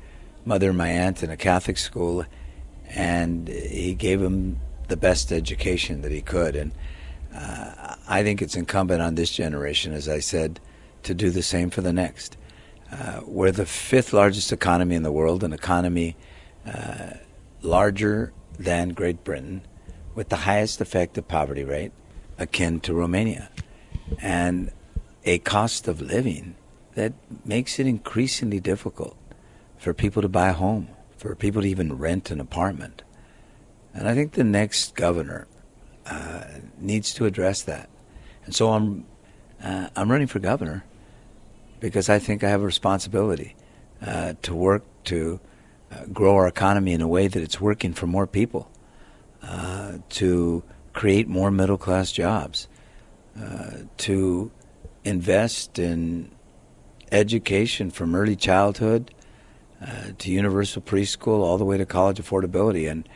mother 0.46 0.70
and 0.70 0.78
my 0.78 0.88
aunt 0.88 1.24
in 1.24 1.30
a 1.30 1.36
Catholic 1.36 1.78
school, 1.78 2.26
and 2.88 3.50
he 3.50 3.94
gave 3.94 4.22
them 4.22 4.60
the 4.88 4.96
best 4.96 5.32
education 5.32 6.02
that 6.04 6.12
he 6.12 6.22
could. 6.22 6.56
And 6.56 6.72
uh, 7.36 7.96
I 8.08 8.24
think 8.24 8.42
it's 8.42 8.56
incumbent 8.56 9.02
on 9.02 9.16
this 9.16 9.32
generation, 9.32 9.92
as 9.92 10.08
I 10.08 10.20
said, 10.20 10.62
to 11.04 11.14
do 11.14 11.32
the 11.32 11.44
same 11.44 11.70
for 11.70 11.82
the 11.82 11.94
next. 11.94 12.38
Uh, 12.92 13.22
we're 13.26 13.52
the 13.52 13.66
fifth 13.66 14.14
largest 14.14 14.52
economy 14.54 14.96
in 14.96 15.04
the 15.04 15.12
world, 15.12 15.44
an 15.44 15.52
economy 15.52 16.16
uh, 16.66 17.12
larger 17.62 18.32
than 18.58 18.90
Great 18.90 19.24
Britain, 19.24 19.64
with 20.22 20.30
the 20.30 20.46
highest 20.46 20.80
effective 20.80 21.28
poverty 21.28 21.64
rate, 21.64 21.92
akin 22.38 22.80
to 22.80 22.94
Romania, 22.94 23.50
and 24.22 24.72
a 25.26 25.40
cost 25.40 25.88
of 25.88 26.00
living 26.00 26.54
that 26.94 27.12
makes 27.44 27.80
it 27.80 27.88
increasingly 27.88 28.60
difficult 28.60 29.18
for 29.80 29.96
people 29.96 30.22
to 30.22 30.30
buy 30.30 30.50
a 30.50 30.54
home, 30.54 30.90
for 31.18 31.34
people 31.34 31.64
to 31.64 31.68
even 31.68 31.98
rent 31.98 32.30
an 32.30 32.40
apartment. 32.40 33.02
And 33.96 34.08
I 34.08 34.14
think 34.14 34.34
the 34.34 34.44
next 34.44 34.94
governor 34.94 35.48
uh, 36.06 36.44
needs 36.78 37.16
to 37.16 37.26
address 37.26 37.64
that. 37.64 37.90
And 38.46 38.54
so 38.54 38.74
I'm 38.74 39.06
uh, 39.64 39.90
I'm 39.96 40.12
running 40.12 40.28
for 40.28 40.38
governor 40.38 40.84
because 41.80 42.10
I 42.10 42.20
think 42.20 42.44
I 42.44 42.50
have 42.50 42.62
a 42.62 42.66
responsibility 42.68 43.56
uh, 44.06 44.36
to 44.44 44.54
work 44.54 44.84
to 45.06 45.40
uh, 45.92 46.06
grow 46.14 46.36
our 46.36 46.48
economy 46.48 46.94
in 46.94 47.02
a 47.02 47.08
way 47.08 47.28
that 47.28 47.42
it's 47.42 47.60
working 47.60 47.94
for 47.94 48.06
more 48.06 48.28
people, 48.28 48.70
uh, 49.44 49.98
to 50.10 50.64
create 50.94 51.28
more 51.28 51.52
middle 51.52 51.78
class 51.78 52.12
jobs, 52.12 52.68
uh, 53.42 53.72
to 53.98 54.52
invest 55.04 55.80
in 55.80 56.32
education 57.12 57.90
from 57.90 58.16
early 58.16 58.36
childhood 58.36 59.14
uh, 59.82 60.12
to 60.18 60.32
universal 60.32 60.82
preschool 60.82 61.40
all 61.40 61.58
the 61.58 61.66
way 61.66 61.78
to 61.78 61.86
college 61.86 62.20
affordability 62.20 62.90
and 62.90 63.08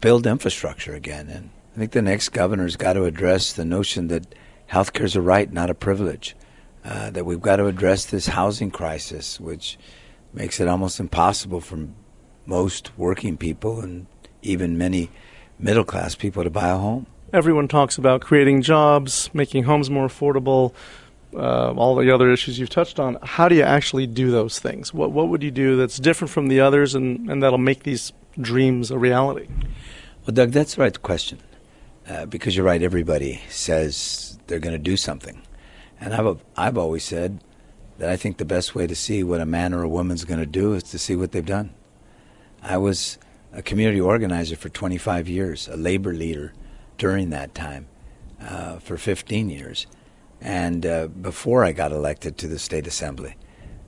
build 0.00 0.26
infrastructure 0.26 0.94
again. 0.94 1.28
And 1.28 1.50
I 1.74 1.78
think 1.78 1.92
the 1.92 2.02
next 2.02 2.30
governor's 2.30 2.76
got 2.76 2.94
to 2.94 3.04
address 3.04 3.52
the 3.52 3.64
notion 3.64 4.08
that 4.08 4.34
healthcare 4.70 5.04
is 5.04 5.16
a 5.16 5.20
right, 5.20 5.52
not 5.52 5.70
a 5.70 5.74
privilege. 5.74 6.36
Uh, 6.82 7.10
that 7.10 7.26
we've 7.26 7.42
got 7.42 7.56
to 7.56 7.66
address 7.66 8.06
this 8.06 8.26
housing 8.28 8.70
crisis, 8.70 9.38
which 9.38 9.78
makes 10.32 10.60
it 10.60 10.68
almost 10.68 10.98
impossible 10.98 11.60
for 11.60 11.88
most 12.46 12.96
working 12.96 13.36
people 13.36 13.82
and 13.82 14.06
even 14.40 14.78
many 14.78 15.10
middle 15.62 15.84
class 15.84 16.14
people 16.14 16.42
to 16.42 16.50
buy 16.50 16.68
a 16.68 16.76
home. 16.76 17.06
Everyone 17.32 17.68
talks 17.68 17.98
about 17.98 18.20
creating 18.20 18.62
jobs, 18.62 19.30
making 19.32 19.64
homes 19.64 19.88
more 19.88 20.06
affordable, 20.06 20.74
uh, 21.34 21.72
all 21.72 21.94
the 21.94 22.10
other 22.12 22.32
issues 22.32 22.58
you've 22.58 22.70
touched 22.70 22.98
on. 22.98 23.18
How 23.22 23.48
do 23.48 23.54
you 23.54 23.62
actually 23.62 24.06
do 24.06 24.30
those 24.30 24.58
things? 24.58 24.92
What 24.92 25.12
what 25.12 25.28
would 25.28 25.42
you 25.42 25.50
do 25.50 25.76
that's 25.76 25.98
different 25.98 26.30
from 26.30 26.48
the 26.48 26.60
others, 26.60 26.94
and, 26.94 27.30
and 27.30 27.42
that'll 27.42 27.58
make 27.58 27.84
these 27.84 28.12
dreams 28.40 28.90
a 28.90 28.98
reality? 28.98 29.46
Well, 30.26 30.34
Doug, 30.34 30.50
that's 30.50 30.74
the 30.74 30.82
right 30.82 31.02
question. 31.02 31.38
Uh, 32.08 32.26
because 32.26 32.56
you're 32.56 32.66
right, 32.66 32.82
everybody 32.82 33.40
says 33.48 34.38
they're 34.46 34.58
going 34.58 34.74
to 34.74 34.78
do 34.78 34.96
something. 34.96 35.42
And 36.00 36.12
I've, 36.14 36.42
I've 36.56 36.78
always 36.78 37.04
said 37.04 37.44
that 37.98 38.08
I 38.08 38.16
think 38.16 38.38
the 38.38 38.44
best 38.44 38.74
way 38.74 38.86
to 38.86 38.96
see 38.96 39.22
what 39.22 39.40
a 39.40 39.46
man 39.46 39.74
or 39.74 39.82
a 39.82 39.88
woman's 39.88 40.24
going 40.24 40.40
to 40.40 40.46
do 40.46 40.72
is 40.72 40.82
to 40.84 40.98
see 40.98 41.14
what 41.14 41.32
they've 41.32 41.44
done. 41.44 41.70
I 42.62 42.78
was 42.78 43.18
a 43.52 43.62
community 43.62 44.00
organizer 44.00 44.56
for 44.56 44.68
25 44.68 45.28
years, 45.28 45.68
a 45.68 45.76
labor 45.76 46.12
leader 46.12 46.52
during 46.98 47.30
that 47.30 47.54
time 47.54 47.86
uh, 48.40 48.78
for 48.78 48.96
15 48.96 49.50
years 49.50 49.86
and 50.40 50.86
uh, 50.86 51.06
before 51.08 51.64
I 51.64 51.72
got 51.72 51.92
elected 51.92 52.38
to 52.38 52.48
the 52.48 52.58
state 52.58 52.86
assembly. 52.86 53.36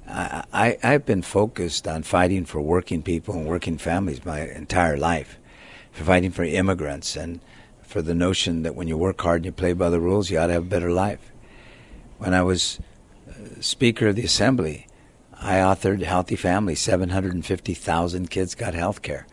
I, 0.07 0.45
I, 0.53 0.79
have 0.83 1.07
been 1.07 1.23
focused 1.23 1.89
on 1.89 2.03
fighting 2.03 2.45
for 2.45 2.61
working 2.61 3.03
people 3.03 3.35
and 3.35 3.47
working 3.47 3.79
families 3.79 4.25
my 4.25 4.41
entire 4.41 4.97
life, 4.97 5.39
for 5.93 6.05
fighting 6.05 6.33
for 6.33 6.45
immigrants 6.45 7.17
and 7.17 7.41
for 7.83 8.03
the 8.03 8.15
notion 8.15 8.63
that 8.63 8.75
when 8.75 8.89
you 8.89 8.99
work 8.99 9.21
hard 9.21 9.39
and 9.39 9.47
you 9.47 9.53
play 9.53 9.73
by 9.73 9.89
the 9.89 10.01
rules, 10.01 10.31
you 10.31 10.39
ought 10.39 10.49
to 10.49 10.55
have 10.55 10.65
a 10.65 10.67
better 10.67 10.91
life. 10.91 11.33
When 12.19 12.35
I 12.35 12.43
was 12.43 12.81
uh, 13.29 13.61
Speaker 13.61 14.09
of 14.09 14.17
the 14.17 14.25
Assembly, 14.25 14.87
I 15.41 15.55
authored 15.55 16.03
Healthy 16.03 16.37
Families. 16.37 16.81
750,000 16.81 18.31
kids 18.31 18.55
got 18.55 18.75
health 18.75 19.03
care. 19.03 19.27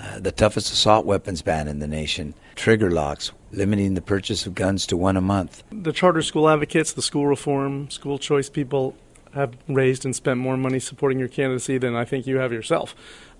Uh, 0.00 0.20
the 0.20 0.30
toughest 0.30 0.72
assault 0.72 1.04
weapons 1.04 1.42
ban 1.42 1.66
in 1.66 1.80
the 1.80 1.88
nation, 1.88 2.34
trigger 2.54 2.90
locks, 2.90 3.32
limiting 3.50 3.94
the 3.94 4.00
purchase 4.00 4.46
of 4.46 4.54
guns 4.54 4.86
to 4.86 4.96
one 4.96 5.16
a 5.16 5.20
month. 5.20 5.64
The 5.72 5.92
charter 5.92 6.22
school 6.22 6.48
advocates, 6.48 6.92
the 6.92 7.02
school 7.02 7.26
reform, 7.26 7.90
school 7.90 8.18
choice 8.18 8.48
people 8.48 8.94
have 9.34 9.56
raised 9.68 10.04
and 10.04 10.14
spent 10.14 10.38
more 10.38 10.56
money 10.56 10.78
supporting 10.78 11.18
your 11.18 11.28
candidacy 11.28 11.78
than 11.78 11.96
I 11.96 12.04
think 12.04 12.26
you 12.26 12.36
have 12.36 12.52
yourself. 12.52 12.94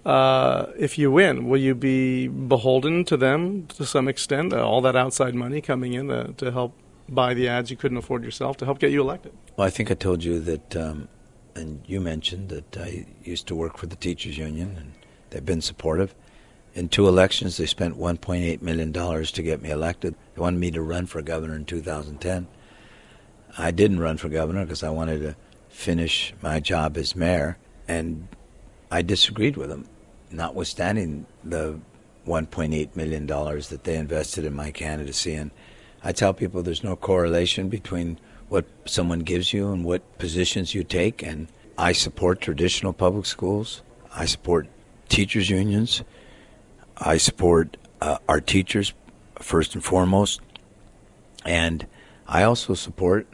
Uh, 0.05 0.67
if 0.79 0.99
you 0.99 1.11
win, 1.11 1.49
will 1.49 1.61
you 1.61 1.75
be 1.75 2.29
beholden 2.29 3.05
to 3.05 3.17
them 3.17 3.67
to 3.69 3.85
some 3.85 4.09
extent? 4.09 4.53
Uh, 4.53 4.67
all 4.67 4.81
that 4.81 4.97
outside 4.97 5.35
money 5.35 5.61
coming 5.61 5.95
in 5.95 6.09
to, 6.09 6.33
to, 6.37 6.53
help 6.53 6.73
buy 7.09 7.35
the 7.35 7.49
ads 7.49 7.71
you 7.71 7.77
couldn't 7.77 7.99
afford 7.99 8.25
yourself 8.25 8.57
to 8.57 8.65
help 8.65 8.79
get 8.79 8.91
you 8.91 9.00
elected? 9.00 9.33
Well, 9.57 9.67
I 9.67 9.71
think 9.71 9.91
I 9.91 9.95
told 9.95 10.23
you 10.25 10.41
that, 10.41 10.77
um, 10.77 11.09
and 11.55 11.83
you 11.87 12.00
mentioned 12.00 12.49
that 12.50 12.77
I 12.77 13.07
used 13.23 13.47
to 13.49 13.55
work 13.55 13.77
for 13.77 13.87
the 13.87 13.97
teachers 13.97 14.38
union, 14.38 14.77
and 14.79 14.93
they've 15.31 15.45
been 15.45 15.61
supportive. 15.61 16.15
In 16.78 16.88
two 16.88 17.08
elections, 17.08 17.56
they 17.56 17.66
spent 17.66 17.99
$1.8 17.99 18.62
million 18.62 18.92
to 18.92 19.42
get 19.42 19.61
me 19.61 19.70
elected. 19.70 20.14
They 20.37 20.40
wanted 20.40 20.61
me 20.61 20.70
to 20.70 20.80
run 20.80 21.06
for 21.06 21.20
governor 21.20 21.56
in 21.56 21.64
2010. 21.64 22.47
I 23.58 23.73
didn't 23.73 23.99
run 23.99 24.16
for 24.16 24.28
governor 24.28 24.64
because 24.64 24.85
I 24.85 24.90
wanted 24.90 25.18
to 25.23 25.35
finish 25.68 26.32
my 26.40 26.61
job 26.61 26.97
as 26.97 27.16
mayor, 27.16 27.58
and 27.88 28.28
I 28.92 29.02
disagreed 29.02 29.56
with 29.56 29.70
them, 29.70 29.88
notwithstanding 30.30 31.26
the 31.42 31.80
$1.8 32.28 32.94
million 32.94 33.26
that 33.26 33.80
they 33.82 33.97
invested 33.97 34.44
in 34.44 34.54
my 34.54 34.70
candidacy. 34.70 35.35
And 35.35 35.50
I 36.04 36.12
tell 36.12 36.32
people 36.32 36.62
there's 36.62 36.85
no 36.85 36.94
correlation 36.94 37.68
between 37.68 38.20
what 38.49 38.66
someone 38.85 39.20
gives 39.20 39.52
you 39.52 39.73
and 39.73 39.85
what 39.85 40.18
positions 40.18 40.76
you 40.76 40.85
take. 40.85 41.25
And 41.25 41.49
I 41.76 41.90
support 41.90 42.40
traditional 42.40 42.92
public 42.92 43.26
schools. 43.26 43.82
I 44.14 44.26
support 44.26 44.68
teachers' 45.08 45.50
unions. 45.50 46.04
I 47.00 47.17
support 47.17 47.76
uh, 48.00 48.19
our 48.28 48.40
teachers 48.40 48.93
first 49.38 49.75
and 49.75 49.85
foremost, 49.85 50.40
and 51.45 51.87
I 52.26 52.43
also 52.43 52.75
support 52.75 53.28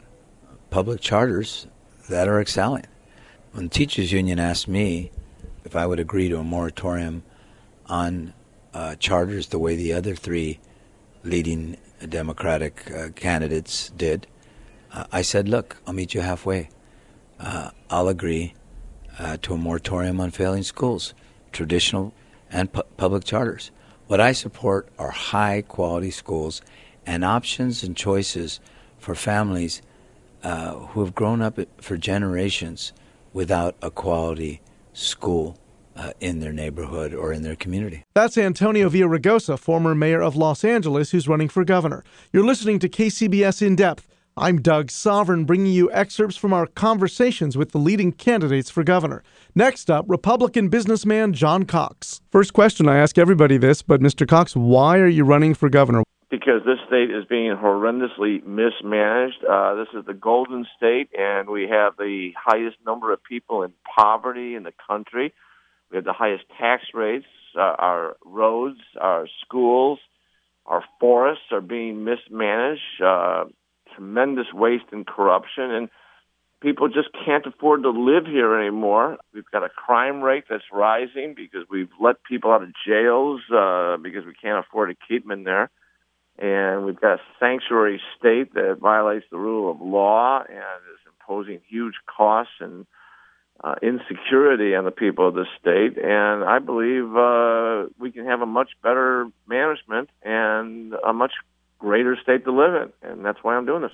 public 0.69 1.01
charters 1.01 1.67
that 2.07 2.27
are 2.27 2.39
excelling. 2.39 2.85
When 3.53 3.65
the 3.65 3.69
teachers 3.69 4.11
union 4.11 4.39
asked 4.39 4.67
me 4.67 5.11
if 5.63 5.75
I 5.75 5.87
would 5.87 5.99
agree 5.99 6.29
to 6.29 6.37
a 6.37 6.43
moratorium 6.43 7.23
on 7.87 8.33
uh, 8.73 8.95
charters 8.95 9.47
the 9.47 9.57
way 9.57 9.75
the 9.75 9.93
other 9.93 10.15
three 10.15 10.59
leading 11.23 11.77
Democratic 12.07 12.91
uh, 12.91 13.09
candidates 13.15 13.89
did, 13.97 14.27
uh, 14.93 15.05
I 15.11 15.23
said, 15.23 15.49
"Look, 15.49 15.77
I'll 15.87 15.93
meet 15.93 16.13
you 16.13 16.21
halfway. 16.21 16.69
Uh, 17.39 17.71
I'll 17.89 18.09
agree 18.09 18.53
uh, 19.17 19.37
to 19.41 19.55
a 19.55 19.57
moratorium 19.57 20.19
on 20.21 20.29
failing 20.29 20.63
schools, 20.63 21.15
traditional 21.51 22.13
and 22.51 22.71
pu- 22.71 22.83
public 22.97 23.23
charters. 23.23 23.71
What 24.07 24.19
I 24.19 24.33
support 24.33 24.89
are 24.99 25.11
high 25.11 25.63
quality 25.63 26.11
schools 26.11 26.61
and 27.05 27.23
options 27.23 27.83
and 27.83 27.95
choices 27.95 28.59
for 28.99 29.15
families 29.15 29.81
uh, 30.43 30.73
who 30.73 31.03
have 31.03 31.15
grown 31.15 31.41
up 31.41 31.59
for 31.81 31.97
generations 31.97 32.93
without 33.33 33.75
a 33.81 33.89
quality 33.89 34.61
school 34.93 35.57
uh, 35.95 36.11
in 36.19 36.39
their 36.39 36.51
neighborhood 36.51 37.13
or 37.13 37.31
in 37.31 37.41
their 37.41 37.55
community. 37.55 38.03
That's 38.13 38.37
Antonio 38.37 38.89
Villaraigosa, 38.89 39.57
former 39.57 39.95
mayor 39.95 40.21
of 40.21 40.35
Los 40.35 40.63
Angeles, 40.63 41.11
who's 41.11 41.27
running 41.27 41.49
for 41.49 41.63
governor. 41.63 42.03
You're 42.33 42.45
listening 42.45 42.79
to 42.79 42.89
KCBS 42.89 43.61
In 43.61 43.75
Depth. 43.75 44.07
I'm 44.37 44.61
Doug 44.61 44.91
Sovern, 44.91 45.45
bringing 45.45 45.71
you 45.71 45.89
excerpts 45.93 46.35
from 46.35 46.51
our 46.51 46.67
conversations 46.67 47.55
with 47.55 47.71
the 47.71 47.77
leading 47.77 48.11
candidates 48.11 48.69
for 48.69 48.83
governor. 48.83 49.23
Next 49.55 49.89
up, 49.89 50.03
Republican 50.09 50.67
businessman 50.67 51.31
John 51.31 51.63
Cox. 51.63 52.19
First 52.31 52.51
question 52.51 52.89
I 52.89 52.97
ask 52.97 53.17
everybody 53.17 53.57
this, 53.57 53.81
but 53.81 54.01
Mr. 54.01 54.27
Cox, 54.27 54.53
why 54.53 54.99
are 54.99 55.07
you 55.07 55.23
running 55.23 55.53
for 55.53 55.69
governor? 55.69 56.03
Because 56.29 56.63
this 56.65 56.79
state 56.85 57.11
is 57.11 57.23
being 57.29 57.55
horrendously 57.55 58.45
mismanaged. 58.45 59.41
Uh, 59.49 59.75
this 59.75 59.87
is 59.97 60.05
the 60.05 60.13
Golden 60.13 60.65
State, 60.75 61.11
and 61.17 61.47
we 61.47 61.69
have 61.69 61.95
the 61.97 62.31
highest 62.35 62.75
number 62.85 63.13
of 63.13 63.23
people 63.23 63.63
in 63.63 63.71
poverty 63.97 64.55
in 64.55 64.63
the 64.63 64.73
country. 64.85 65.33
We 65.91 65.95
have 65.95 66.03
the 66.03 66.11
highest 66.11 66.43
tax 66.59 66.83
rates. 66.93 67.25
Uh, 67.57 67.61
our 67.61 68.17
roads, 68.25 68.81
our 68.99 69.29
schools, 69.45 69.99
our 70.65 70.83
forests 70.99 71.45
are 71.51 71.61
being 71.61 72.03
mismanaged. 72.03 73.01
Uh, 73.01 73.45
tremendous 73.95 74.47
waste 74.53 74.85
and 74.91 75.05
corruption, 75.05 75.71
and 75.71 75.89
people 76.61 76.87
just 76.87 77.09
can't 77.25 77.45
afford 77.45 77.83
to 77.83 77.89
live 77.89 78.25
here 78.25 78.59
anymore. 78.59 79.17
We've 79.33 79.49
got 79.51 79.63
a 79.63 79.69
crime 79.69 80.21
rate 80.21 80.45
that's 80.49 80.63
rising 80.71 81.33
because 81.35 81.67
we've 81.69 81.89
let 81.99 82.23
people 82.23 82.51
out 82.51 82.63
of 82.63 82.69
jails 82.87 83.41
uh, 83.55 83.97
because 83.97 84.25
we 84.25 84.33
can't 84.33 84.65
afford 84.65 84.89
to 84.89 85.07
keep 85.07 85.23
them 85.23 85.31
in 85.31 85.43
there. 85.43 85.69
And 86.37 86.85
we've 86.85 86.99
got 86.99 87.19
a 87.19 87.21
sanctuary 87.39 88.01
state 88.17 88.53
that 88.55 88.77
violates 88.81 89.25
the 89.31 89.37
rule 89.37 89.71
of 89.71 89.79
law 89.79 90.41
and 90.41 90.57
is 90.57 90.99
imposing 91.07 91.61
huge 91.69 91.95
costs 92.05 92.53
and 92.59 92.85
uh, 93.63 93.75
insecurity 93.81 94.75
on 94.75 94.83
the 94.83 94.91
people 94.91 95.27
of 95.27 95.33
the 95.33 95.45
state. 95.59 95.97
And 95.97 96.43
I 96.43 96.59
believe 96.59 97.15
uh, 97.15 97.85
we 97.97 98.11
can 98.11 98.25
have 98.25 98.41
a 98.41 98.45
much 98.45 98.71
better 98.83 99.27
management 99.47 100.09
and 100.23 100.93
a 101.07 101.13
much 101.13 101.33
greater 101.79 102.17
state 102.21 102.45
to 102.45 102.51
live 102.51 102.73
in, 102.75 103.09
and 103.09 103.25
that's 103.25 103.39
why 103.41 103.55
I'm 103.55 103.65
doing 103.65 103.81
this. 103.81 103.91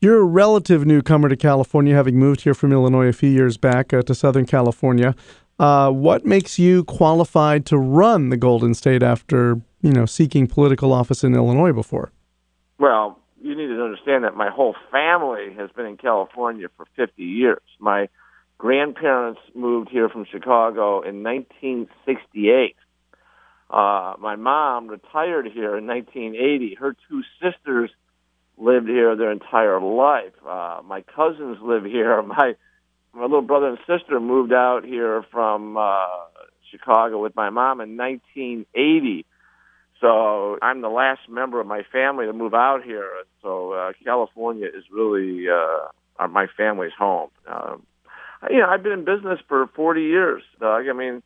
You're 0.00 0.20
a 0.20 0.24
relative 0.24 0.84
newcomer 0.84 1.28
to 1.28 1.36
California, 1.36 1.94
having 1.94 2.18
moved 2.18 2.42
here 2.42 2.54
from 2.54 2.72
Illinois 2.72 3.06
a 3.06 3.12
few 3.12 3.30
years 3.30 3.56
back 3.56 3.92
uh, 3.92 4.02
to 4.02 4.14
Southern 4.14 4.44
California. 4.44 5.14
Uh, 5.58 5.90
what 5.90 6.26
makes 6.26 6.58
you 6.58 6.84
qualified 6.84 7.64
to 7.66 7.78
run 7.78 8.28
the 8.28 8.36
Golden 8.36 8.74
State 8.74 9.02
after 9.02 9.60
you 9.82 9.92
know 9.92 10.04
seeking 10.04 10.46
political 10.46 10.92
office 10.92 11.22
in 11.24 11.34
Illinois 11.34 11.72
before? 11.72 12.12
Well, 12.78 13.18
you 13.40 13.54
need 13.54 13.68
to 13.68 13.82
understand 13.82 14.24
that 14.24 14.34
my 14.34 14.50
whole 14.50 14.74
family 14.90 15.54
has 15.56 15.70
been 15.76 15.86
in 15.86 15.96
California 15.96 16.68
for 16.76 16.86
50 16.96 17.22
years. 17.22 17.62
My 17.78 18.08
grandparents 18.58 19.40
moved 19.54 19.90
here 19.90 20.08
from 20.08 20.24
Chicago 20.24 21.02
in 21.02 21.22
1968. 21.22 22.76
Uh, 23.70 24.14
my 24.18 24.36
mom 24.36 24.88
retired 24.88 25.46
here 25.52 25.76
in 25.76 25.86
1980. 25.86 26.74
Her 26.74 26.94
two 27.08 27.22
sisters 27.42 27.90
lived 28.56 28.88
here 28.88 29.16
their 29.16 29.32
entire 29.32 29.80
life. 29.80 30.32
Uh, 30.46 30.80
my 30.84 31.02
cousins 31.02 31.58
live 31.62 31.84
here. 31.84 32.22
My 32.26 32.54
my 33.12 33.22
little 33.22 33.42
brother 33.42 33.68
and 33.68 33.78
sister 33.86 34.18
moved 34.18 34.52
out 34.52 34.84
here 34.84 35.22
from 35.30 35.76
uh, 35.76 36.04
Chicago 36.72 37.22
with 37.22 37.36
my 37.36 37.48
mom 37.48 37.80
in 37.80 37.96
1980. 37.96 39.24
So 40.00 40.58
I'm 40.60 40.80
the 40.80 40.88
last 40.88 41.20
member 41.28 41.60
of 41.60 41.66
my 41.68 41.82
family 41.92 42.26
to 42.26 42.32
move 42.32 42.54
out 42.54 42.82
here. 42.82 43.08
So 43.40 43.72
uh, 43.72 43.92
California 44.02 44.66
is 44.66 44.84
really 44.90 45.46
uh, 45.48 46.26
my 46.26 46.48
family's 46.56 46.92
home. 46.98 47.30
Uh, 47.46 47.76
you 48.50 48.58
know, 48.58 48.66
I've 48.66 48.82
been 48.82 48.92
in 48.92 49.04
business 49.04 49.38
for 49.48 49.68
40 49.68 50.02
years, 50.02 50.42
Doug. 50.60 50.88
I 50.88 50.92
mean, 50.92 51.22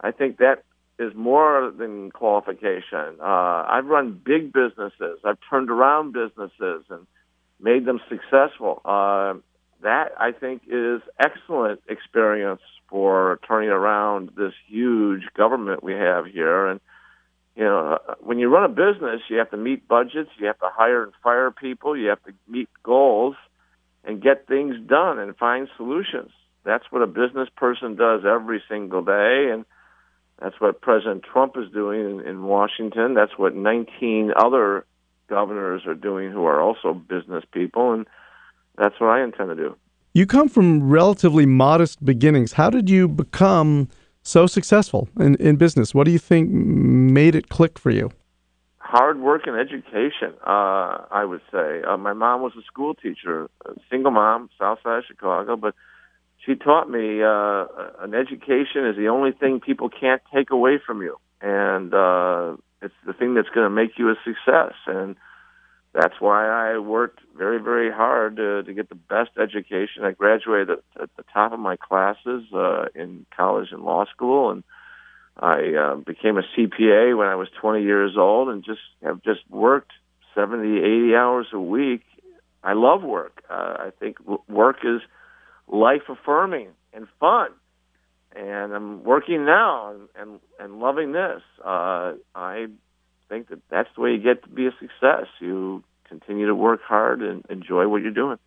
I 0.00 0.10
think 0.12 0.38
that 0.38 0.62
is 0.98 1.14
more 1.14 1.72
than 1.76 2.10
qualification. 2.10 3.20
Uh, 3.20 3.64
I've 3.68 3.86
run 3.86 4.20
big 4.24 4.52
businesses. 4.52 5.20
I've 5.24 5.38
turned 5.48 5.70
around 5.70 6.12
businesses 6.12 6.84
and 6.90 7.06
made 7.60 7.84
them 7.84 8.00
successful. 8.08 8.82
Uh, 8.84 9.34
that 9.82 10.12
I 10.18 10.32
think 10.32 10.62
is 10.66 11.00
excellent 11.20 11.80
experience 11.88 12.62
for 12.88 13.38
turning 13.46 13.68
around 13.68 14.30
this 14.36 14.52
huge 14.66 15.22
government 15.36 15.84
we 15.84 15.92
have 15.92 16.26
here. 16.26 16.66
And 16.66 16.80
you 17.54 17.64
know, 17.64 17.98
when 18.20 18.38
you 18.38 18.48
run 18.48 18.64
a 18.64 18.68
business, 18.68 19.20
you 19.28 19.38
have 19.38 19.50
to 19.50 19.56
meet 19.56 19.86
budgets, 19.86 20.30
you 20.38 20.46
have 20.46 20.58
to 20.60 20.68
hire 20.72 21.02
and 21.02 21.12
fire 21.22 21.50
people, 21.50 21.96
you 21.96 22.08
have 22.08 22.22
to 22.24 22.32
meet 22.48 22.68
goals, 22.82 23.34
and 24.04 24.22
get 24.22 24.46
things 24.46 24.76
done 24.86 25.18
and 25.18 25.36
find 25.36 25.68
solutions. 25.76 26.30
That's 26.64 26.84
what 26.90 27.02
a 27.02 27.06
business 27.06 27.48
person 27.56 27.96
does 27.96 28.22
every 28.24 28.62
single 28.68 29.02
day, 29.02 29.50
and 29.52 29.64
that's 30.40 30.60
what 30.60 30.80
President 30.80 31.24
Trump 31.24 31.56
is 31.56 31.70
doing 31.72 32.00
in, 32.00 32.26
in 32.26 32.44
Washington. 32.44 33.14
That's 33.14 33.36
what 33.36 33.54
19 33.54 34.32
other 34.36 34.86
governors 35.28 35.82
are 35.86 35.94
doing 35.94 36.30
who 36.30 36.44
are 36.44 36.60
also 36.60 36.94
business 36.94 37.44
people, 37.52 37.92
and 37.92 38.06
that's 38.76 38.98
what 39.00 39.08
I 39.08 39.22
intend 39.22 39.50
to 39.50 39.56
do. 39.56 39.76
You 40.14 40.26
come 40.26 40.48
from 40.48 40.88
relatively 40.88 41.44
modest 41.46 42.04
beginnings. 42.04 42.52
How 42.52 42.70
did 42.70 42.88
you 42.88 43.08
become 43.08 43.88
so 44.22 44.46
successful 44.46 45.08
in, 45.18 45.34
in 45.36 45.56
business? 45.56 45.94
What 45.94 46.04
do 46.04 46.12
you 46.12 46.18
think 46.18 46.50
made 46.50 47.34
it 47.34 47.48
click 47.48 47.78
for 47.78 47.90
you? 47.90 48.10
Hard 48.78 49.20
work 49.20 49.46
and 49.46 49.56
education, 49.56 50.32
uh, 50.46 51.04
I 51.10 51.24
would 51.24 51.42
say. 51.52 51.82
Uh, 51.82 51.98
my 51.98 52.14
mom 52.14 52.40
was 52.40 52.52
a 52.58 52.62
school 52.62 52.94
teacher, 52.94 53.50
a 53.66 53.74
single 53.90 54.12
mom, 54.12 54.48
south 54.58 54.78
side 54.82 54.98
of 54.98 55.04
Chicago, 55.06 55.56
but 55.56 55.74
she 56.44 56.54
taught 56.54 56.88
me 56.88 57.22
uh, 57.22 57.66
an 58.00 58.14
education 58.14 58.86
is 58.86 58.96
the 58.96 59.08
only 59.08 59.32
thing 59.32 59.60
people 59.60 59.88
can't 59.88 60.22
take 60.32 60.50
away 60.50 60.78
from 60.84 61.02
you. 61.02 61.16
And 61.40 61.92
uh, 61.92 62.56
it's 62.82 62.94
the 63.06 63.12
thing 63.12 63.34
that's 63.34 63.48
going 63.48 63.66
to 63.66 63.70
make 63.70 63.98
you 63.98 64.10
a 64.10 64.14
success. 64.24 64.74
And 64.86 65.16
that's 65.92 66.14
why 66.20 66.46
I 66.46 66.78
worked 66.78 67.20
very, 67.36 67.60
very 67.60 67.90
hard 67.90 68.36
to, 68.36 68.62
to 68.62 68.72
get 68.72 68.88
the 68.88 68.94
best 68.94 69.30
education. 69.40 70.04
I 70.04 70.12
graduated 70.12 70.70
at, 70.70 71.02
at 71.02 71.16
the 71.16 71.24
top 71.32 71.52
of 71.52 71.60
my 71.60 71.76
classes 71.76 72.44
uh, 72.54 72.86
in 72.94 73.26
college 73.36 73.68
and 73.72 73.82
law 73.82 74.04
school, 74.06 74.50
and 74.50 74.64
I 75.36 75.74
uh, 75.74 75.96
became 75.96 76.36
a 76.36 76.42
CPA 76.56 77.16
when 77.16 77.28
I 77.28 77.36
was 77.36 77.48
20 77.60 77.82
years 77.82 78.16
old, 78.16 78.48
and 78.48 78.64
just 78.64 78.80
have 79.02 79.22
just 79.22 79.40
worked 79.48 79.92
70, 80.34 80.78
80 80.78 81.14
hours 81.14 81.46
a 81.52 81.60
week. 81.60 82.02
I 82.62 82.74
love 82.74 83.02
work. 83.02 83.42
Uh, 83.48 83.76
I 83.78 83.90
think 83.98 84.16
work 84.48 84.78
is 84.84 85.00
life 85.68 86.02
affirming 86.08 86.68
and 86.92 87.06
fun 87.20 87.50
and 88.34 88.72
I'm 88.72 89.04
working 89.04 89.44
now 89.44 89.90
and 89.90 90.08
and, 90.16 90.40
and 90.60 90.80
loving 90.80 91.12
this. 91.12 91.42
Uh, 91.64 92.14
I 92.34 92.66
think 93.28 93.48
that 93.48 93.60
that's 93.70 93.88
the 93.94 94.02
way 94.02 94.12
you 94.12 94.18
get 94.18 94.42
to 94.44 94.48
be 94.48 94.66
a 94.66 94.72
success. 94.72 95.26
You 95.40 95.82
continue 96.08 96.46
to 96.46 96.54
work 96.54 96.80
hard 96.82 97.22
and 97.22 97.44
enjoy 97.50 97.88
what 97.88 98.02
you're 98.02 98.10
doing. 98.10 98.38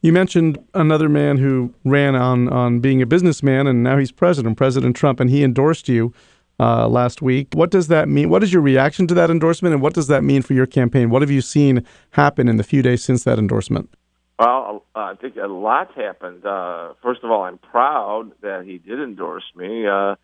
You 0.00 0.12
mentioned 0.12 0.58
another 0.74 1.08
man 1.08 1.38
who 1.38 1.74
ran 1.84 2.14
on 2.14 2.48
on 2.48 2.80
being 2.80 3.02
a 3.02 3.06
businessman, 3.06 3.66
and 3.66 3.82
now 3.82 3.98
he's 3.98 4.12
president, 4.12 4.56
President 4.56 4.96
Trump, 4.96 5.20
and 5.20 5.30
he 5.30 5.42
endorsed 5.42 5.88
you 5.88 6.12
uh, 6.60 6.86
last 6.88 7.22
week. 7.22 7.48
What 7.54 7.70
does 7.70 7.88
that 7.88 8.08
mean? 8.08 8.28
What 8.28 8.42
is 8.42 8.52
your 8.52 8.62
reaction 8.62 9.06
to 9.08 9.14
that 9.14 9.30
endorsement, 9.30 9.72
and 9.72 9.82
what 9.82 9.94
does 9.94 10.06
that 10.08 10.22
mean 10.22 10.42
for 10.42 10.52
your 10.54 10.66
campaign? 10.66 11.10
What 11.10 11.22
have 11.22 11.30
you 11.30 11.40
seen 11.40 11.84
happen 12.10 12.48
in 12.48 12.56
the 12.56 12.64
few 12.64 12.82
days 12.82 13.02
since 13.02 13.24
that 13.24 13.38
endorsement? 13.38 13.90
Well, 14.38 14.84
I 14.94 15.14
think 15.14 15.36
a 15.36 15.46
lot's 15.46 15.94
happened. 15.94 16.44
Uh, 16.44 16.94
first 17.02 17.22
of 17.22 17.30
all, 17.30 17.42
I'm 17.42 17.58
proud 17.58 18.32
that 18.42 18.64
he 18.66 18.78
did 18.78 19.00
endorse 19.00 19.44
me. 19.54 19.86
Uh, 19.86 20.16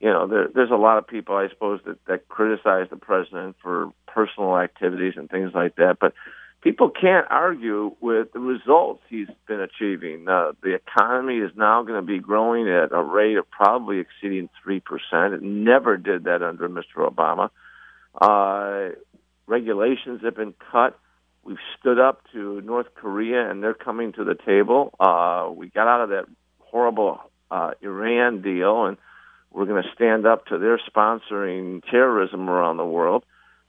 you 0.00 0.08
know, 0.10 0.28
there, 0.28 0.48
there's 0.54 0.70
a 0.70 0.76
lot 0.76 0.98
of 0.98 1.08
people, 1.08 1.34
I 1.34 1.48
suppose, 1.48 1.80
that, 1.84 2.04
that 2.06 2.28
criticize 2.28 2.86
the 2.90 2.96
president 2.96 3.56
for 3.60 3.90
personal 4.06 4.56
activities 4.58 5.14
and 5.16 5.28
things 5.28 5.50
like 5.54 5.74
that, 5.76 5.96
but 6.00 6.14
people 6.62 6.90
can't 6.90 7.26
argue 7.30 7.96
with 8.00 8.32
the 8.32 8.38
results 8.38 9.02
he's 9.08 9.28
been 9.48 9.60
achieving. 9.60 10.28
Uh, 10.28 10.52
the 10.62 10.74
economy 10.74 11.38
is 11.38 11.50
now 11.56 11.82
going 11.82 12.00
to 12.00 12.06
be 12.06 12.20
growing 12.20 12.68
at 12.68 12.92
a 12.92 13.02
rate 13.02 13.36
of 13.36 13.50
probably 13.50 13.98
exceeding 13.98 14.48
3%. 14.66 14.82
It 15.34 15.42
never 15.42 15.96
did 15.96 16.24
that 16.24 16.42
under 16.42 16.68
Mr. 16.68 17.08
Obama. 17.08 17.50
Uh, 18.20 18.94
regulations 19.46 20.20
have 20.22 20.36
been 20.36 20.54
cut 20.70 20.98
We've 21.48 21.56
stood 21.80 21.98
up 21.98 22.20
to 22.34 22.60
North 22.60 22.88
Korea, 22.94 23.50
and 23.50 23.62
they're 23.62 23.72
coming 23.72 24.12
to 24.12 24.24
the 24.24 24.34
table. 24.34 24.92
Uh, 25.00 25.48
we 25.50 25.70
got 25.70 25.88
out 25.88 26.02
of 26.02 26.10
that 26.10 26.26
horrible 26.58 27.20
uh, 27.50 27.70
Iran 27.80 28.42
deal, 28.42 28.84
and 28.84 28.98
we're 29.50 29.64
going 29.64 29.82
to 29.82 29.88
stand 29.94 30.26
up 30.26 30.44
to 30.48 30.58
their 30.58 30.78
sponsoring 30.78 31.82
terrorism 31.90 32.50
around 32.50 32.76
the 32.76 32.84
world. 32.84 33.24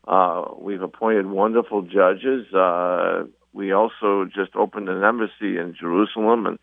Uh, 0.06 0.44
we've 0.58 0.82
appointed 0.82 1.28
wonderful 1.28 1.84
judges. 1.84 2.54
Uh, 2.54 3.24
we 3.54 3.72
also 3.72 4.26
just 4.26 4.58
opened 4.58 4.90
an 4.90 5.02
embassy 5.02 5.58
in 5.58 5.74
Jerusalem, 5.80 6.48
and 6.48 6.60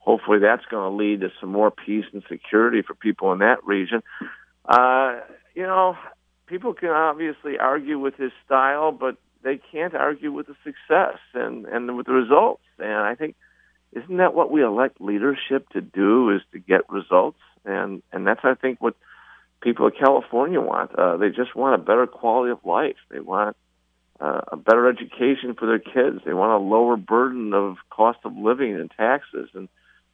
hopefully 0.00 0.38
that's 0.38 0.66
going 0.70 0.92
to 0.92 0.94
lead 0.94 1.22
to 1.22 1.30
some 1.40 1.50
more 1.50 1.70
peace 1.70 2.04
and 2.12 2.22
security 2.28 2.82
for 2.82 2.94
people 2.94 3.32
in 3.32 3.38
that 3.38 3.64
region. 3.64 4.02
Uh, 4.66 5.20
you 5.54 5.62
know, 5.62 5.96
people 6.46 6.74
can 6.74 6.90
obviously 6.90 7.56
argue 7.58 7.98
with 7.98 8.16
his 8.16 8.32
style, 8.44 8.92
but 8.92 9.16
they 9.42 9.60
can't 9.72 9.94
argue 9.94 10.32
with 10.32 10.46
the 10.46 10.56
success 10.64 11.18
and 11.34 11.66
and 11.66 11.96
with 11.96 12.06
the 12.06 12.12
results. 12.12 12.62
And 12.78 12.92
I 12.92 13.14
think 13.14 13.36
isn't 13.92 14.16
that 14.18 14.34
what 14.34 14.50
we 14.50 14.62
elect 14.62 15.00
leadership 15.00 15.68
to 15.70 15.80
do 15.80 16.30
is 16.30 16.42
to 16.52 16.58
get 16.58 16.88
results 16.90 17.38
and 17.64 18.02
and 18.12 18.26
that's 18.26 18.40
I 18.44 18.54
think 18.54 18.80
what 18.80 18.94
people 19.60 19.86
of 19.86 19.94
California 19.98 20.60
want. 20.60 20.94
Uh, 20.94 21.16
they 21.16 21.30
just 21.30 21.54
want 21.54 21.80
a 21.80 21.84
better 21.84 22.06
quality 22.06 22.52
of 22.52 22.64
life. 22.64 22.96
They 23.10 23.20
want 23.20 23.56
uh, 24.20 24.40
a 24.48 24.56
better 24.56 24.88
education 24.88 25.54
for 25.54 25.66
their 25.66 25.78
kids. 25.78 26.24
They 26.24 26.34
want 26.34 26.52
a 26.52 26.64
lower 26.64 26.96
burden 26.96 27.52
of 27.54 27.76
cost 27.90 28.18
of 28.24 28.36
living 28.36 28.74
and 28.74 28.90
taxes, 28.96 29.50
and 29.54 29.68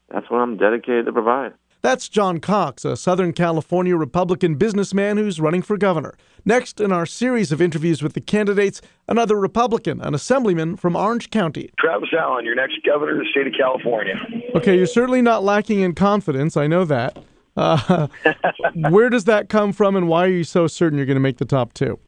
that's 0.08 0.30
what 0.30 0.38
I'm 0.38 0.56
dedicated 0.56 1.06
to 1.06 1.12
provide. 1.12 1.54
That's 1.84 2.08
John 2.08 2.38
Cox, 2.40 2.86
a 2.86 2.96
Southern 2.96 3.34
California 3.34 3.94
Republican 3.94 4.54
businessman 4.54 5.18
who's 5.18 5.38
running 5.38 5.60
for 5.60 5.76
governor. 5.76 6.14
Next 6.42 6.80
in 6.80 6.92
our 6.92 7.04
series 7.04 7.52
of 7.52 7.60
interviews 7.60 8.02
with 8.02 8.14
the 8.14 8.22
candidates, 8.22 8.80
another 9.06 9.36
Republican, 9.38 10.00
an 10.00 10.14
assemblyman 10.14 10.76
from 10.76 10.96
Orange 10.96 11.28
County. 11.28 11.68
Travis 11.78 12.08
Allen, 12.18 12.46
your 12.46 12.54
next 12.54 12.78
governor 12.86 13.12
of 13.12 13.18
the 13.18 13.26
state 13.30 13.46
of 13.46 13.52
California. 13.52 14.14
Okay, 14.54 14.74
you're 14.74 14.86
certainly 14.86 15.20
not 15.20 15.44
lacking 15.44 15.80
in 15.80 15.94
confidence. 15.94 16.56
I 16.56 16.68
know 16.68 16.86
that. 16.86 17.18
Uh, 17.54 18.08
where 18.88 19.10
does 19.10 19.24
that 19.24 19.50
come 19.50 19.74
from, 19.74 19.94
and 19.94 20.08
why 20.08 20.24
are 20.24 20.30
you 20.30 20.44
so 20.44 20.66
certain 20.66 20.96
you're 20.96 21.04
going 21.04 21.16
to 21.16 21.20
make 21.20 21.36
the 21.36 21.44
top 21.44 21.74
two? 21.74 21.98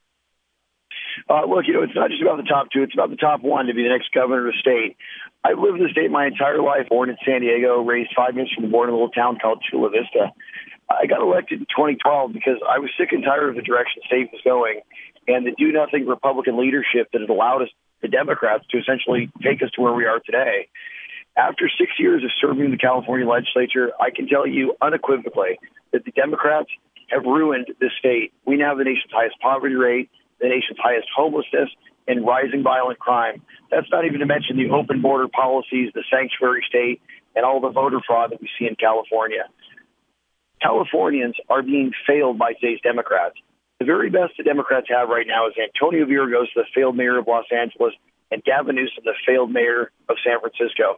Uh, 1.29 1.45
look, 1.45 1.67
you 1.67 1.75
know, 1.75 1.83
it's 1.83 1.95
not 1.95 2.09
just 2.09 2.23
about 2.23 2.39
the 2.39 2.45
top 2.45 2.69
two; 2.73 2.83
it's 2.83 2.95
about 2.95 3.11
the 3.11 3.17
top 3.17 3.43
one 3.43 3.67
to 3.67 3.75
be 3.75 3.83
the 3.83 3.89
next 3.89 4.13
governor 4.15 4.49
of 4.49 4.55
the 4.55 4.59
state. 4.59 4.97
I've 5.47 5.61
lived 5.61 5.79
in 5.79 5.85
the 5.87 5.91
state 5.91 6.11
my 6.11 6.27
entire 6.27 6.61
life. 6.61 6.89
Born 6.89 7.09
in 7.09 7.17
San 7.25 7.41
Diego, 7.41 7.81
raised 7.83 8.11
five 8.17 8.35
minutes 8.35 8.53
from 8.55 8.69
border 8.71 8.91
in 8.91 8.95
a 8.95 8.99
little 8.99 9.15
town 9.15 9.39
called 9.41 9.63
Chula 9.63 9.91
Vista. 9.91 10.35
I 10.91 11.07
got 11.07 11.23
elected 11.23 11.61
in 11.61 11.67
2012 11.67 12.33
because 12.33 12.59
I 12.69 12.81
was 12.81 12.91
sick 12.99 13.13
and 13.13 13.23
tired 13.23 13.51
of 13.51 13.55
the 13.55 13.63
direction 13.63 14.03
the 14.03 14.07
state 14.07 14.31
was 14.33 14.43
going, 14.43 14.81
and 15.29 15.47
the 15.47 15.53
do 15.53 15.71
nothing 15.71 16.07
Republican 16.07 16.59
leadership 16.59 17.11
that 17.13 17.21
had 17.21 17.31
allowed 17.31 17.63
us, 17.63 17.69
the 18.03 18.09
Democrats, 18.09 18.65
to 18.71 18.79
essentially 18.79 19.31
take 19.43 19.63
us 19.63 19.71
to 19.77 19.83
where 19.83 19.95
we 19.95 20.05
are 20.07 20.19
today. 20.19 20.67
After 21.37 21.71
six 21.71 21.93
years 21.99 22.25
of 22.25 22.31
serving 22.41 22.71
the 22.73 22.79
California 22.79 23.27
legislature, 23.29 23.93
I 24.01 24.11
can 24.11 24.27
tell 24.27 24.47
you 24.47 24.75
unequivocally 24.83 25.61
that 25.93 26.05
the 26.05 26.11
Democrats 26.11 26.71
have 27.11 27.23
ruined 27.23 27.69
this 27.79 27.93
state. 27.99 28.33
We 28.45 28.57
now 28.57 28.71
have 28.71 28.79
the 28.79 28.85
nation's 28.85 29.13
highest 29.13 29.39
poverty 29.41 29.77
rate 29.77 30.11
the 30.41 30.49
nation's 30.49 30.79
highest 30.83 31.09
homelessness 31.15 31.71
and 32.07 32.27
rising 32.27 32.63
violent 32.63 32.99
crime. 32.99 33.43
That's 33.71 33.91
not 33.91 34.05
even 34.05 34.21
to 34.21 34.27
mention 34.27 34.57
the 34.57 34.71
open 34.71 35.03
border 35.03 35.29
policies, 35.29 35.91
the 35.95 36.05
sanctuary 36.11 36.65
state, 36.69 37.01
and 37.35 37.45
all 37.45 37.61
the 37.61 37.71
voter 37.71 38.01
fraud 38.07 38.33
that 38.33 38.41
we 38.41 38.49
see 38.59 38.67
in 38.67 38.77
California. 38.77 39.45
Californians 40.63 41.37
are 41.51 41.63
being 41.63 41.93
failed 42.07 42.39
by 42.39 42.55
today's 42.55 42.81
Democrats. 42.83 43.35
The 43.79 43.85
very 43.85 44.09
best 44.09 44.33
the 44.39 44.45
Democrats 44.45 44.87
have 44.89 45.09
right 45.09 45.27
now 45.27 45.49
is 45.49 45.55
Antonio 45.61 46.07
Villaraigosa, 46.07 46.55
the 46.55 46.65
failed 46.75 46.97
mayor 46.97 47.19
of 47.19 47.27
Los 47.27 47.45
Angeles, 47.53 47.93
and 48.31 48.43
Gavin 48.43 48.77
Newsom, 48.77 49.05
the 49.05 49.15
failed 49.27 49.53
mayor 49.53 49.91
of 50.09 50.17
San 50.25 50.41
Francisco. 50.41 50.97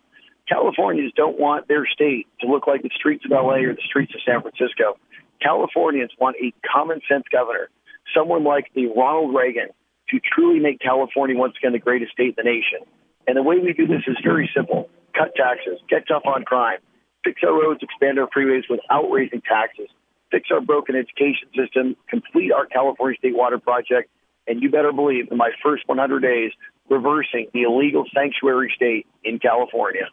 Californians 0.49 1.13
don't 1.17 1.39
want 1.39 1.69
their 1.69 1.87
state 1.87 2.27
to 2.41 2.47
look 2.47 2.67
like 2.67 2.83
the 2.83 2.91
streets 2.95 3.25
of 3.25 3.33
LA 3.33 3.67
or 3.67 3.75
the 3.75 3.83
streets 3.85 4.15
of 4.15 4.21
San 4.25 4.41
Francisco. 4.41 4.97
Californians 5.43 6.13
want 6.19 6.37
a 6.41 6.55
common 6.67 7.01
sense 7.09 7.25
governor 7.31 7.69
someone 8.15 8.45
like 8.45 8.71
the 8.75 8.87
Ronald 8.87 9.35
Reagan 9.35 9.69
to 10.11 10.21
truly 10.21 10.61
make 10.61 10.81
California 10.81 11.37
once 11.37 11.55
again 11.59 11.73
the 11.73 11.79
greatest 11.79 12.13
state 12.13 12.35
in 12.35 12.35
the 12.37 12.45
nation. 12.45 12.81
And 13.27 13.37
the 13.37 13.43
way 13.43 13.59
we 13.59 13.73
do 13.73 13.87
this 13.87 14.03
is 14.07 14.17
very 14.25 14.51
simple. 14.55 14.89
Cut 15.17 15.35
taxes, 15.37 15.81
get 15.89 16.09
tough 16.09 16.23
on 16.25 16.45
crime, 16.45 16.79
fix 17.25 17.43
our 17.45 17.53
roads, 17.53 17.81
expand 17.83 18.19
our 18.19 18.29
freeways 18.29 18.63
without 18.71 19.11
raising 19.11 19.43
taxes, 19.43 19.89
fix 20.31 20.49
our 20.53 20.61
broken 20.61 20.97
education 20.97 21.49
system, 21.57 21.97
complete 22.09 22.53
our 22.53 22.67
California 22.67 23.19
State 23.19 23.37
Water 23.37 23.59
Project, 23.59 24.09
and 24.47 24.63
you 24.63 24.71
better 24.71 24.93
believe 24.93 25.31
in 25.31 25.37
my 25.37 25.51
first 25.63 25.83
100 25.87 26.21
days, 26.21 26.53
reversing 26.89 27.49
the 27.53 27.63
illegal 27.63 28.05
sanctuary 28.15 28.73
state 28.75 29.07
in 29.25 29.39
California. 29.39 30.09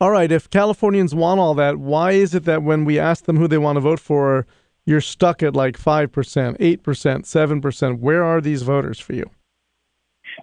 All 0.00 0.10
right, 0.10 0.30
if 0.30 0.48
Californians 0.50 1.14
want 1.14 1.40
all 1.40 1.54
that, 1.54 1.78
why 1.78 2.12
is 2.12 2.34
it 2.34 2.44
that 2.44 2.62
when 2.62 2.84
we 2.84 2.98
ask 2.98 3.24
them 3.24 3.36
who 3.36 3.48
they 3.48 3.58
want 3.58 3.76
to 3.76 3.80
vote 3.80 4.00
for, 4.00 4.46
you're 4.86 5.00
stuck 5.00 5.42
at 5.42 5.54
like 5.54 5.78
5%, 5.78 6.10
8%, 6.10 6.78
7%? 6.80 7.98
Where 7.98 8.24
are 8.24 8.40
these 8.40 8.62
voters 8.62 8.98
for 8.98 9.12
you? 9.12 9.28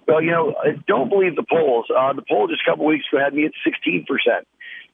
Well, 0.06 0.22
you 0.22 0.30
know, 0.30 0.54
I 0.62 0.76
don't 0.86 1.08
believe 1.08 1.34
the 1.36 1.44
polls. 1.48 1.86
Uh, 1.90 2.12
the 2.12 2.22
poll 2.28 2.46
just 2.48 2.62
a 2.66 2.70
couple 2.70 2.84
weeks 2.84 3.04
ago 3.10 3.22
had 3.22 3.32
me 3.32 3.46
at 3.46 3.52
16%. 3.66 4.04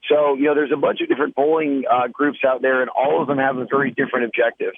So, 0.08 0.34
you 0.34 0.44
know, 0.44 0.54
there's 0.54 0.72
a 0.72 0.78
bunch 0.78 1.00
of 1.02 1.08
different 1.08 1.36
polling 1.36 1.84
uh, 1.90 2.08
groups 2.08 2.38
out 2.46 2.62
there, 2.62 2.80
and 2.80 2.90
all 2.90 3.20
of 3.20 3.28
them 3.28 3.38
have 3.38 3.58
a 3.58 3.66
very 3.66 3.90
different 3.90 4.24
objective. 4.24 4.72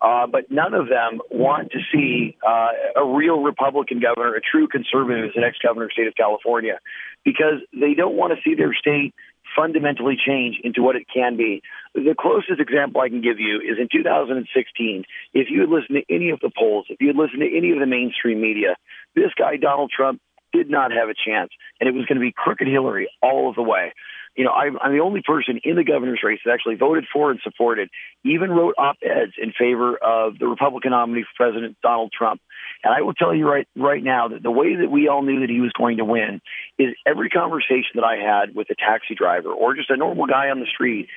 Uh, 0.00 0.26
but 0.28 0.50
none 0.50 0.74
of 0.74 0.88
them 0.88 1.20
want 1.30 1.72
to 1.72 1.78
see 1.92 2.36
uh, 2.46 2.68
a 2.96 3.04
real 3.04 3.40
Republican 3.40 3.98
governor, 4.00 4.34
a 4.34 4.40
true 4.40 4.68
conservative 4.68 5.24
as 5.24 5.34
the 5.34 5.40
next 5.40 5.62
governor 5.62 5.84
of 5.84 5.90
the 5.90 5.94
state 5.94 6.06
of 6.06 6.14
California, 6.14 6.78
because 7.24 7.60
they 7.72 7.94
don't 7.94 8.14
want 8.14 8.32
to 8.32 8.38
see 8.48 8.54
their 8.54 8.72
state 8.72 9.14
fundamentally 9.56 10.16
change 10.16 10.56
into 10.62 10.82
what 10.82 10.96
it 10.96 11.06
can 11.12 11.36
be. 11.36 11.62
The 11.94 12.14
closest 12.18 12.60
example 12.60 13.00
I 13.00 13.08
can 13.08 13.22
give 13.22 13.38
you 13.38 13.60
is 13.60 13.78
in 13.78 13.88
2016. 13.90 15.04
If 15.34 15.48
you 15.50 15.60
had 15.60 15.70
listened 15.70 15.98
to 15.98 16.14
any 16.14 16.30
of 16.30 16.40
the 16.40 16.50
polls, 16.56 16.86
if 16.88 17.00
you 17.00 17.08
had 17.08 17.16
listened 17.16 17.40
to 17.40 17.56
any 17.56 17.72
of 17.72 17.80
the 17.80 17.86
mainstream 17.86 18.40
media, 18.40 18.76
this 19.14 19.32
guy, 19.36 19.56
Donald 19.56 19.90
Trump, 19.94 20.20
did 20.52 20.70
not 20.70 20.92
have 20.92 21.10
a 21.10 21.14
chance, 21.14 21.50
and 21.78 21.88
it 21.88 21.92
was 21.94 22.06
going 22.06 22.16
to 22.16 22.24
be 22.24 22.32
crooked 22.32 22.66
Hillary 22.66 23.10
all 23.20 23.50
of 23.50 23.54
the 23.54 23.62
way 23.62 23.92
you 24.38 24.44
know, 24.44 24.52
I'm, 24.52 24.78
I'm 24.80 24.92
the 24.92 25.02
only 25.02 25.20
person 25.20 25.58
in 25.64 25.74
the 25.74 25.82
governor's 25.82 26.20
race 26.22 26.38
that 26.44 26.52
actually 26.52 26.76
voted 26.76 27.06
for 27.12 27.32
and 27.32 27.40
supported, 27.42 27.90
even 28.24 28.50
wrote 28.50 28.76
op-eds 28.78 29.32
in 29.36 29.52
favor 29.52 29.96
of 29.96 30.38
the 30.38 30.46
Republican 30.46 30.92
nominee 30.92 31.24
for 31.24 31.50
President 31.50 31.76
Donald 31.82 32.12
Trump. 32.16 32.40
And 32.84 32.94
I 32.94 33.02
will 33.02 33.14
tell 33.14 33.34
you 33.34 33.48
right 33.48 33.66
right 33.76 34.02
now 34.02 34.28
that 34.28 34.42
the 34.42 34.50
way 34.50 34.76
that 34.76 34.90
we 34.90 35.08
all 35.08 35.22
knew 35.22 35.40
that 35.40 35.50
he 35.50 35.60
was 35.60 35.72
going 35.76 35.96
to 35.96 36.04
win 36.04 36.40
is 36.78 36.94
every 37.06 37.28
conversation 37.28 37.96
that 37.96 38.04
I 38.04 38.16
had 38.16 38.54
with 38.54 38.70
a 38.70 38.74
taxi 38.74 39.14
driver 39.14 39.52
or 39.52 39.74
just 39.74 39.90
a 39.90 39.96
normal 39.96 40.26
guy 40.26 40.50
on 40.50 40.60
the 40.60 40.66
street, 40.66 41.08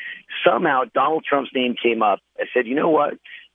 somehow 0.45 0.83
Donald 0.93 1.23
Trump's 1.27 1.51
name 1.53 1.75
came 1.81 2.01
up. 2.01 2.19
I 2.39 2.45
said, 2.53 2.65
you 2.65 2.75
know 2.75 2.89
what? 2.89 3.13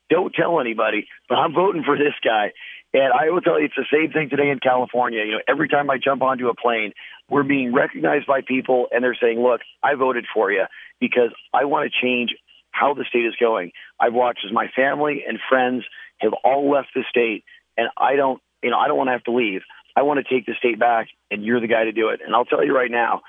Don't 0.08 0.32
tell 0.32 0.60
anybody, 0.60 1.08
but 1.28 1.36
I'm 1.36 1.52
voting 1.52 1.82
for 1.84 1.96
this 1.96 2.14
guy. 2.24 2.52
And 2.94 3.12
I 3.12 3.30
will 3.30 3.40
tell 3.40 3.58
you, 3.58 3.66
it's 3.66 3.74
the 3.76 3.84
same 3.92 4.12
thing 4.12 4.30
today 4.30 4.50
in 4.50 4.60
California. 4.60 5.24
You 5.24 5.32
know, 5.32 5.40
every 5.48 5.68
time 5.68 5.90
I 5.90 5.98
jump 5.98 6.22
onto 6.22 6.48
a 6.48 6.54
plane, 6.54 6.92
we're 7.28 7.42
being 7.42 7.74
recognized 7.74 8.26
by 8.26 8.40
people, 8.46 8.86
and 8.92 9.02
they're 9.02 9.18
saying, 9.20 9.42
"Look, 9.42 9.60
I 9.82 9.96
voted 9.96 10.26
for 10.32 10.52
you 10.52 10.64
because 11.00 11.30
I 11.52 11.64
want 11.64 11.90
to 11.90 12.00
change 12.00 12.34
how 12.70 12.94
the 12.94 13.04
state 13.04 13.26
is 13.26 13.34
going." 13.36 13.72
I've 13.98 14.14
watched 14.14 14.44
as 14.46 14.52
my 14.52 14.68
family 14.68 15.24
and 15.26 15.38
friends 15.48 15.84
have 16.20 16.32
all 16.44 16.70
left 16.70 16.88
the 16.94 17.04
state, 17.10 17.44
and 17.76 17.88
I 17.96 18.16
don't, 18.16 18.40
you 18.62 18.70
know, 18.70 18.78
I 18.78 18.88
don't 18.88 18.96
want 18.96 19.08
to 19.08 19.12
have 19.12 19.24
to 19.24 19.32
leave. 19.32 19.62
I 19.96 20.02
want 20.02 20.24
to 20.24 20.34
take 20.34 20.46
the 20.46 20.54
state 20.58 20.78
back, 20.78 21.08
and 21.30 21.44
you're 21.44 21.60
the 21.60 21.68
guy 21.68 21.84
to 21.84 21.92
do 21.92 22.08
it. 22.08 22.20
And 22.24 22.34
I'll 22.34 22.44
tell 22.44 22.64
you 22.64 22.74
right 22.74 22.90
now, 22.90 23.22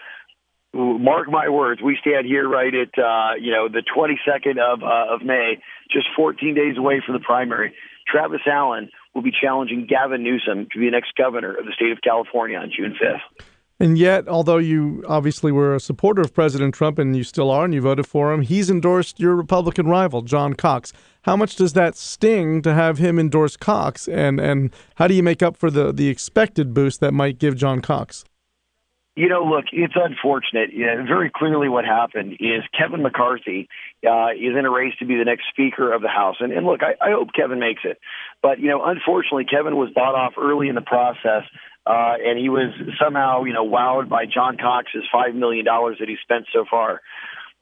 mark 0.74 1.30
my 1.30 1.50
words, 1.50 1.82
we 1.82 1.98
stand 2.00 2.26
here 2.26 2.48
right 2.48 2.74
at 2.74 3.00
uh, 3.02 3.36
you 3.40 3.52
know 3.52 3.70
the 3.70 3.84
22nd 3.84 4.60
of 4.60 4.84
uh, 4.84 5.16
of 5.16 5.22
May, 5.24 5.60
just 5.92 6.08
14 6.16 6.54
days 6.56 6.78
away 6.78 7.02
from 7.06 7.14
the 7.14 7.22
primary. 7.22 7.74
Travis 8.08 8.42
Allen 8.46 8.90
will 9.14 9.22
be 9.22 9.32
challenging 9.32 9.86
Gavin 9.88 10.24
Newsom 10.24 10.68
to 10.72 10.80
be 10.80 10.86
the 10.86 10.92
next 10.92 11.14
governor 11.18 11.54
of 11.54 11.66
the 11.66 11.74
state 11.74 11.92
of 11.92 12.00
California 12.02 12.58
on 12.58 12.72
June 12.76 12.96
5th. 13.02 13.46
And 13.80 13.96
yet, 13.98 14.28
although 14.28 14.58
you 14.58 15.04
obviously 15.08 15.52
were 15.52 15.76
a 15.76 15.80
supporter 15.80 16.22
of 16.22 16.34
President 16.34 16.74
Trump 16.74 16.98
and 16.98 17.16
you 17.16 17.24
still 17.24 17.52
are 17.52 17.64
and 17.66 17.74
you 17.74 17.82
voted 17.82 18.08
for 18.08 18.34
him, 18.34 18.42
he's 18.42 18.72
endorsed 18.72 19.20
your 19.20 19.36
Republican 19.36 19.88
rival, 19.88 20.24
John 20.24 20.56
Cox. 20.56 20.94
How 21.24 21.36
much 21.36 21.56
does 21.56 21.74
that 21.74 21.96
sting 21.96 22.64
to 22.64 22.74
have 22.74 22.98
him 22.98 23.20
endorse 23.20 23.56
Cox? 23.56 24.08
And, 24.08 24.40
and 24.40 24.74
how 24.96 25.08
do 25.08 25.14
you 25.14 25.22
make 25.22 25.44
up 25.44 25.56
for 25.56 25.70
the, 25.70 25.92
the 25.92 26.08
expected 26.08 26.74
boost 26.74 27.02
that 27.02 27.14
might 27.14 27.38
give 27.38 27.56
John 27.56 27.82
Cox? 27.82 28.26
You 29.18 29.30
know, 29.30 29.44
look, 29.44 29.66
it's 29.72 29.96
unfortunate. 29.96 30.70
Yeah, 30.76 31.04
very 31.08 31.32
clearly, 31.34 31.70
what 31.70 31.86
happened 31.86 32.34
is 32.34 32.62
Kevin 32.78 33.02
McCarthy 33.02 33.68
uh, 34.08 34.30
is 34.38 34.56
in 34.56 34.64
a 34.64 34.70
race 34.70 34.94
to 35.00 35.08
be 35.08 35.18
the 35.18 35.26
next 35.26 35.46
Speaker 35.50 35.92
of 35.92 36.04
the 36.04 36.08
House, 36.08 36.36
and, 36.40 36.54
and 36.54 36.68
look, 36.68 36.82
I, 36.84 36.94
I 37.04 37.14
hope 37.14 37.30
Kevin 37.36 37.58
makes 37.58 37.82
it. 37.84 37.98
But 38.44 38.60
you 38.60 38.70
know, 38.70 38.86
unfortunately, 38.86 39.46
Kevin 39.46 39.76
was 39.76 39.90
bought 39.90 40.14
off 40.14 40.34
early 40.38 40.70
in 40.70 40.76
the 40.76 40.82
process, 40.82 41.50
uh, 41.88 42.16
and 42.24 42.38
he 42.38 42.50
was 42.50 42.74
somehow, 43.02 43.44
you 43.44 43.54
know, 43.54 43.66
wowed 43.66 44.10
by 44.10 44.26
John 44.26 44.58
Cox's 44.58 45.04
five 45.12 45.34
million 45.36 45.66
dollars 45.66 45.98
that 46.00 46.10
he 46.10 46.18
spent 46.22 46.46
so 46.52 46.66
far. 46.70 47.02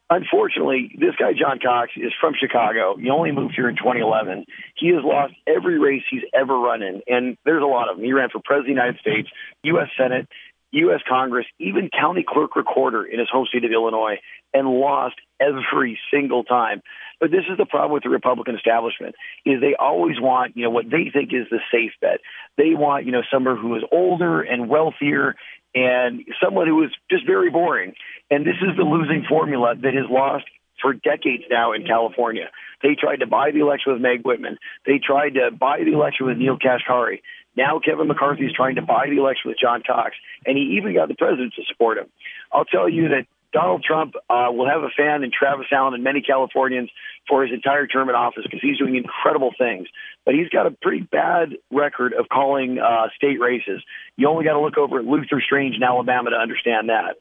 Unfortunately, 0.10 0.96
this 1.00 1.16
guy 1.18 1.34
John 1.34 1.60
Cox 1.60 1.92
is 1.96 2.14
from 2.20 2.34
Chicago. 2.40 2.96
He 2.96 3.10
only 3.10 3.32
moved 3.32 3.56
here 3.56 3.68
in 3.68 3.76
2011. 3.76 4.46
He 4.76 4.90
has 4.90 5.04
lost 5.04 5.34
every 5.48 5.80
race 5.80 6.04
he's 6.10 6.24
ever 6.34 6.58
run 6.58 6.84
in, 6.84 7.02
and 7.08 7.38
there's 7.44 7.64
a 7.64 7.68
lot 7.68 7.90
of 7.90 7.98
them. 7.98 8.06
He 8.06 8.14
ran 8.14 8.30
for 8.30 8.40
President 8.44 8.70
of 8.70 8.76
the 8.76 8.82
United 8.82 9.00
States, 9.00 9.30
U.S. 9.64 9.90
Senate, 9.98 10.28
U.S. 10.72 11.02
Congress, 11.08 11.46
even 11.60 11.90
county 11.90 12.24
clerk 12.28 12.56
recorder 12.56 13.04
in 13.04 13.20
his 13.20 13.30
home 13.32 13.48
state 13.48 13.64
of 13.64 13.72
Illinois, 13.72 14.18
and 14.54 14.68
lost 14.68 15.16
every 15.40 16.00
single 16.12 16.44
time. 16.44 16.82
But 17.20 17.32
this 17.32 17.46
is 17.50 17.58
the 17.58 17.66
problem 17.66 17.94
with 17.94 18.04
the 18.04 18.10
Republican 18.10 18.56
establishment: 18.56 19.16
is 19.46 19.62
they 19.62 19.76
always 19.80 20.20
want, 20.20 20.56
you 20.58 20.64
know, 20.64 20.70
what 20.70 20.90
they 20.90 21.10
think 21.12 21.34
is 21.34 21.48
the 21.50 21.60
safe 21.72 21.94
bet. 22.02 22.20
They 22.58 22.74
want, 22.74 23.06
you 23.06 23.12
know, 23.12 23.24
someone 23.32 23.58
who 23.58 23.76
is 23.76 23.84
older 23.92 24.42
and 24.42 24.70
wealthier, 24.70 25.36
and 25.74 26.24
someone 26.44 26.68
who 26.68 26.84
is 26.84 26.92
just 27.10 27.26
very 27.26 27.50
boring. 27.50 27.94
And 28.30 28.46
this 28.46 28.58
is 28.62 28.76
the 28.78 28.84
losing 28.84 29.26
formula 29.28 29.76
that 29.76 29.94
has 29.94 30.10
lost 30.10 30.46
for 30.82 30.94
decades 30.94 31.44
now 31.50 31.74
in 31.74 31.86
California. 31.86 32.50
They 32.84 32.96
tried 32.96 33.18
to 33.18 33.28
buy 33.28 33.52
the 33.52 33.60
election 33.60 33.94
with 33.94 34.02
Meg 34.02 34.24
Whitman. 34.24 34.58
They 34.86 35.00
tried 35.00 35.36
to 35.36 35.52
buy 35.52 35.80
the 35.84 35.94
election 35.94 36.26
with 36.28 36.38
Neel 36.38 36.58
Kashkari. 36.58 37.22
Now 37.56 37.80
Kevin 37.80 38.08
McCarthy 38.08 38.46
is 38.46 38.54
trying 38.54 38.76
to 38.76 38.82
buy 38.82 39.08
the 39.10 39.18
election 39.18 39.50
with 39.50 39.58
John 39.60 39.82
Cox, 39.86 40.16
and 40.46 40.58
he 40.58 40.78
even 40.78 40.94
got 40.94 41.08
the 41.08 41.16
president 41.16 41.54
to 41.56 41.64
support 41.72 41.98
him. 41.98 42.08
I'll 42.52 42.66
tell 42.66 42.90
you 42.90 43.10
that 43.10 43.26
Donald 43.56 43.86
Trump 43.88 44.16
uh, 44.30 44.52
will 44.52 44.68
have 44.68 44.84
a 44.84 44.92
fan 44.98 45.24
in 45.24 45.32
Travis 45.32 45.68
Allen 45.72 45.94
and 45.94 46.04
many 46.04 46.22
Californians 46.22 46.90
for 47.30 47.42
his 47.42 47.54
entire 47.54 47.88
term 47.88 48.10
in 48.10 48.16
office 48.16 48.44
because 48.44 48.60
he's 48.62 48.78
doing 48.78 48.98
incredible 48.98 49.52
things. 49.58 49.88
But 50.26 50.36
he's 50.36 50.50
got 50.50 50.68
a 50.68 50.72
pretty 50.72 51.08
bad 51.10 51.56
record 51.72 52.12
of 52.12 52.28
calling 52.28 52.80
uh, 52.80 53.08
state 53.16 53.40
races. 53.40 53.82
You 54.18 54.28
only 54.28 54.44
got 54.44 54.54
to 54.54 54.60
look 54.60 54.78
over 54.78 55.00
at 55.00 55.06
Luther 55.06 55.42
Strange 55.42 55.76
in 55.78 55.84
Alabama 55.84 56.32
to 56.32 56.36
understand 56.36 56.90
that. 56.90 57.16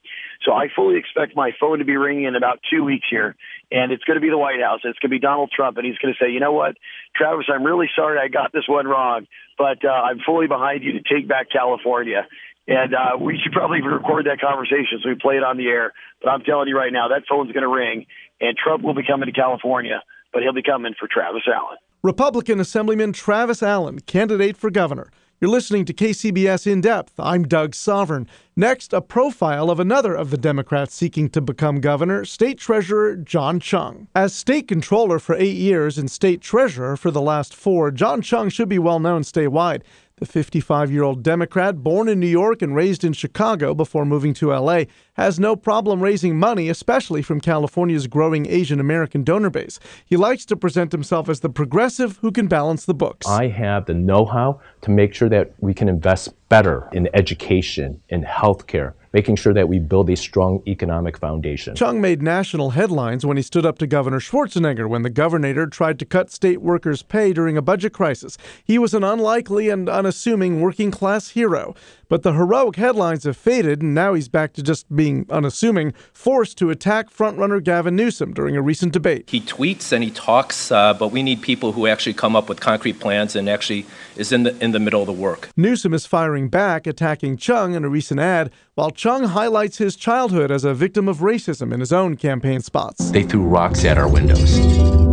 So 0.44 0.52
I 0.52 0.66
fully 0.74 0.98
expect 0.98 1.36
my 1.36 1.52
phone 1.60 1.78
to 1.78 1.84
be 1.84 1.96
ringing 1.96 2.24
in 2.24 2.34
about 2.34 2.58
two 2.68 2.82
weeks 2.82 3.06
here, 3.08 3.36
and 3.70 3.92
it's 3.92 4.02
going 4.02 4.16
to 4.16 4.20
be 4.20 4.30
the 4.30 4.36
White 4.36 4.60
House. 4.60 4.80
It's 4.82 4.98
going 4.98 5.10
to 5.10 5.14
be 5.14 5.20
Donald 5.20 5.52
Trump, 5.54 5.76
and 5.76 5.86
he's 5.86 5.98
going 5.98 6.12
to 6.12 6.18
say, 6.18 6.32
you 6.32 6.40
know 6.40 6.52
what, 6.52 6.76
Travis, 7.14 7.46
I'm 7.48 7.62
really 7.62 7.88
sorry 7.94 8.18
I 8.18 8.26
got 8.26 8.52
this 8.52 8.66
one 8.66 8.88
wrong, 8.88 9.28
but 9.56 9.84
uh, 9.84 9.88
I'm 9.88 10.18
fully 10.26 10.48
behind 10.48 10.82
you 10.82 10.98
to 10.98 11.02
take 11.02 11.28
back 11.28 11.46
California. 11.48 12.26
And 12.66 12.94
uh, 12.94 13.18
we 13.20 13.38
should 13.42 13.52
probably 13.52 13.82
record 13.82 14.26
that 14.26 14.40
conversation 14.40 15.00
so 15.02 15.10
we 15.10 15.16
play 15.16 15.36
it 15.36 15.44
on 15.44 15.56
the 15.56 15.66
air. 15.66 15.92
But 16.22 16.30
I'm 16.30 16.42
telling 16.42 16.68
you 16.68 16.76
right 16.76 16.92
now, 16.92 17.08
that 17.08 17.22
phone's 17.28 17.52
going 17.52 17.62
to 17.62 17.68
ring, 17.68 18.06
and 18.40 18.56
Trump 18.56 18.82
will 18.82 18.94
be 18.94 19.04
coming 19.06 19.26
to 19.26 19.32
California, 19.32 20.02
but 20.32 20.42
he'll 20.42 20.54
be 20.54 20.62
coming 20.62 20.94
for 20.98 21.06
Travis 21.06 21.42
Allen. 21.46 21.76
Republican 22.02 22.60
Assemblyman 22.60 23.12
Travis 23.12 23.62
Allen, 23.62 24.00
candidate 24.00 24.56
for 24.56 24.70
governor. 24.70 25.10
You're 25.40 25.50
listening 25.50 25.84
to 25.86 25.92
KCBS 25.92 26.66
In 26.66 26.80
Depth. 26.80 27.14
I'm 27.18 27.42
Doug 27.42 27.74
Sovern. 27.74 28.26
Next, 28.56 28.92
a 28.94 29.02
profile 29.02 29.68
of 29.68 29.80
another 29.80 30.14
of 30.14 30.30
the 30.30 30.38
Democrats 30.38 30.94
seeking 30.94 31.28
to 31.30 31.40
become 31.40 31.80
governor, 31.80 32.24
State 32.24 32.56
Treasurer 32.56 33.16
John 33.16 33.60
Chiang. 33.60 34.08
As 34.14 34.32
state 34.32 34.68
controller 34.68 35.18
for 35.18 35.34
eight 35.34 35.56
years 35.56 35.98
and 35.98 36.10
state 36.10 36.40
treasurer 36.40 36.96
for 36.96 37.10
the 37.10 37.20
last 37.20 37.54
four, 37.54 37.90
John 37.90 38.22
Chiang 38.22 38.48
should 38.48 38.68
be 38.68 38.78
well 38.78 39.00
known 39.00 39.20
statewide. 39.20 39.82
The 40.18 40.26
55 40.26 40.92
year 40.92 41.02
old 41.02 41.24
Democrat, 41.24 41.82
born 41.82 42.08
in 42.08 42.20
New 42.20 42.28
York 42.28 42.62
and 42.62 42.72
raised 42.72 43.02
in 43.02 43.14
Chicago 43.14 43.74
before 43.74 44.04
moving 44.04 44.32
to 44.34 44.52
LA, 44.52 44.84
has 45.14 45.40
no 45.40 45.56
problem 45.56 46.00
raising 46.00 46.38
money, 46.38 46.68
especially 46.68 47.20
from 47.20 47.40
California's 47.40 48.06
growing 48.06 48.46
Asian 48.46 48.78
American 48.78 49.24
donor 49.24 49.50
base. 49.50 49.80
He 50.06 50.16
likes 50.16 50.44
to 50.44 50.56
present 50.56 50.92
himself 50.92 51.28
as 51.28 51.40
the 51.40 51.48
progressive 51.48 52.18
who 52.18 52.30
can 52.30 52.46
balance 52.46 52.84
the 52.84 52.94
books. 52.94 53.26
I 53.26 53.48
have 53.48 53.86
the 53.86 53.94
know 53.94 54.24
how 54.24 54.60
to 54.82 54.90
make 54.92 55.14
sure 55.14 55.28
that 55.30 55.52
we 55.58 55.74
can 55.74 55.88
invest 55.88 56.32
better 56.48 56.88
in 56.92 57.08
education, 57.12 58.00
in 58.08 58.22
healthcare, 58.22 58.92
making 59.14 59.36
sure 59.36 59.54
that 59.54 59.68
we 59.68 59.78
build 59.78 60.10
a 60.10 60.16
strong 60.16 60.60
economic 60.66 61.16
foundation. 61.16 61.76
Chiang 61.76 62.00
made 62.00 62.20
national 62.20 62.70
headlines 62.70 63.24
when 63.24 63.36
he 63.36 63.42
stood 63.44 63.64
up 63.64 63.78
to 63.78 63.86
Governor 63.86 64.18
Schwarzenegger 64.18 64.88
when 64.88 65.02
the 65.02 65.08
governor 65.08 65.66
tried 65.66 66.00
to 66.00 66.04
cut 66.04 66.32
state 66.32 66.60
workers' 66.60 67.02
pay 67.02 67.32
during 67.32 67.56
a 67.56 67.62
budget 67.62 67.92
crisis. 67.92 68.36
He 68.64 68.76
was 68.76 68.92
an 68.92 69.04
unlikely 69.04 69.68
and 69.70 69.88
unassuming 69.88 70.60
working 70.60 70.90
class 70.90 71.28
hero. 71.28 71.76
But 72.08 72.22
the 72.22 72.32
heroic 72.32 72.76
headlines 72.76 73.24
have 73.24 73.36
faded, 73.36 73.82
and 73.82 73.94
now 73.94 74.14
he's 74.14 74.28
back 74.28 74.52
to 74.54 74.62
just 74.62 74.94
being 74.94 75.26
unassuming, 75.30 75.92
forced 76.12 76.58
to 76.58 76.70
attack 76.70 77.10
frontrunner 77.10 77.62
Gavin 77.62 77.96
Newsom 77.96 78.32
during 78.34 78.56
a 78.56 78.62
recent 78.62 78.92
debate. 78.92 79.28
He 79.28 79.40
tweets 79.40 79.92
and 79.92 80.04
he 80.04 80.10
talks, 80.10 80.70
uh, 80.70 80.94
but 80.94 81.08
we 81.08 81.22
need 81.22 81.42
people 81.42 81.72
who 81.72 81.86
actually 81.86 82.14
come 82.14 82.36
up 82.36 82.48
with 82.48 82.60
concrete 82.60 83.00
plans 83.00 83.36
and 83.36 83.48
actually 83.48 83.86
is 84.16 84.32
in 84.32 84.42
the 84.44 84.64
in 84.64 84.72
the 84.72 84.80
middle 84.80 85.00
of 85.00 85.06
the 85.06 85.12
work. 85.12 85.50
Newsom 85.56 85.94
is 85.94 86.06
firing 86.06 86.48
back, 86.48 86.86
attacking 86.86 87.36
Chiang 87.36 87.74
in 87.74 87.84
a 87.84 87.88
recent 87.88 88.20
ad, 88.20 88.50
while 88.74 88.90
Chiang 88.90 89.24
highlights 89.24 89.78
his 89.78 89.96
childhood 89.96 90.50
as 90.50 90.64
a 90.64 90.74
victim 90.74 91.08
of 91.08 91.18
racism 91.18 91.72
in 91.72 91.80
his 91.80 91.92
own 91.92 92.16
campaign 92.16 92.60
spots. 92.60 93.10
They 93.10 93.22
threw 93.22 93.42
rocks 93.42 93.84
at 93.84 93.98
our 93.98 94.08
windows 94.08 95.03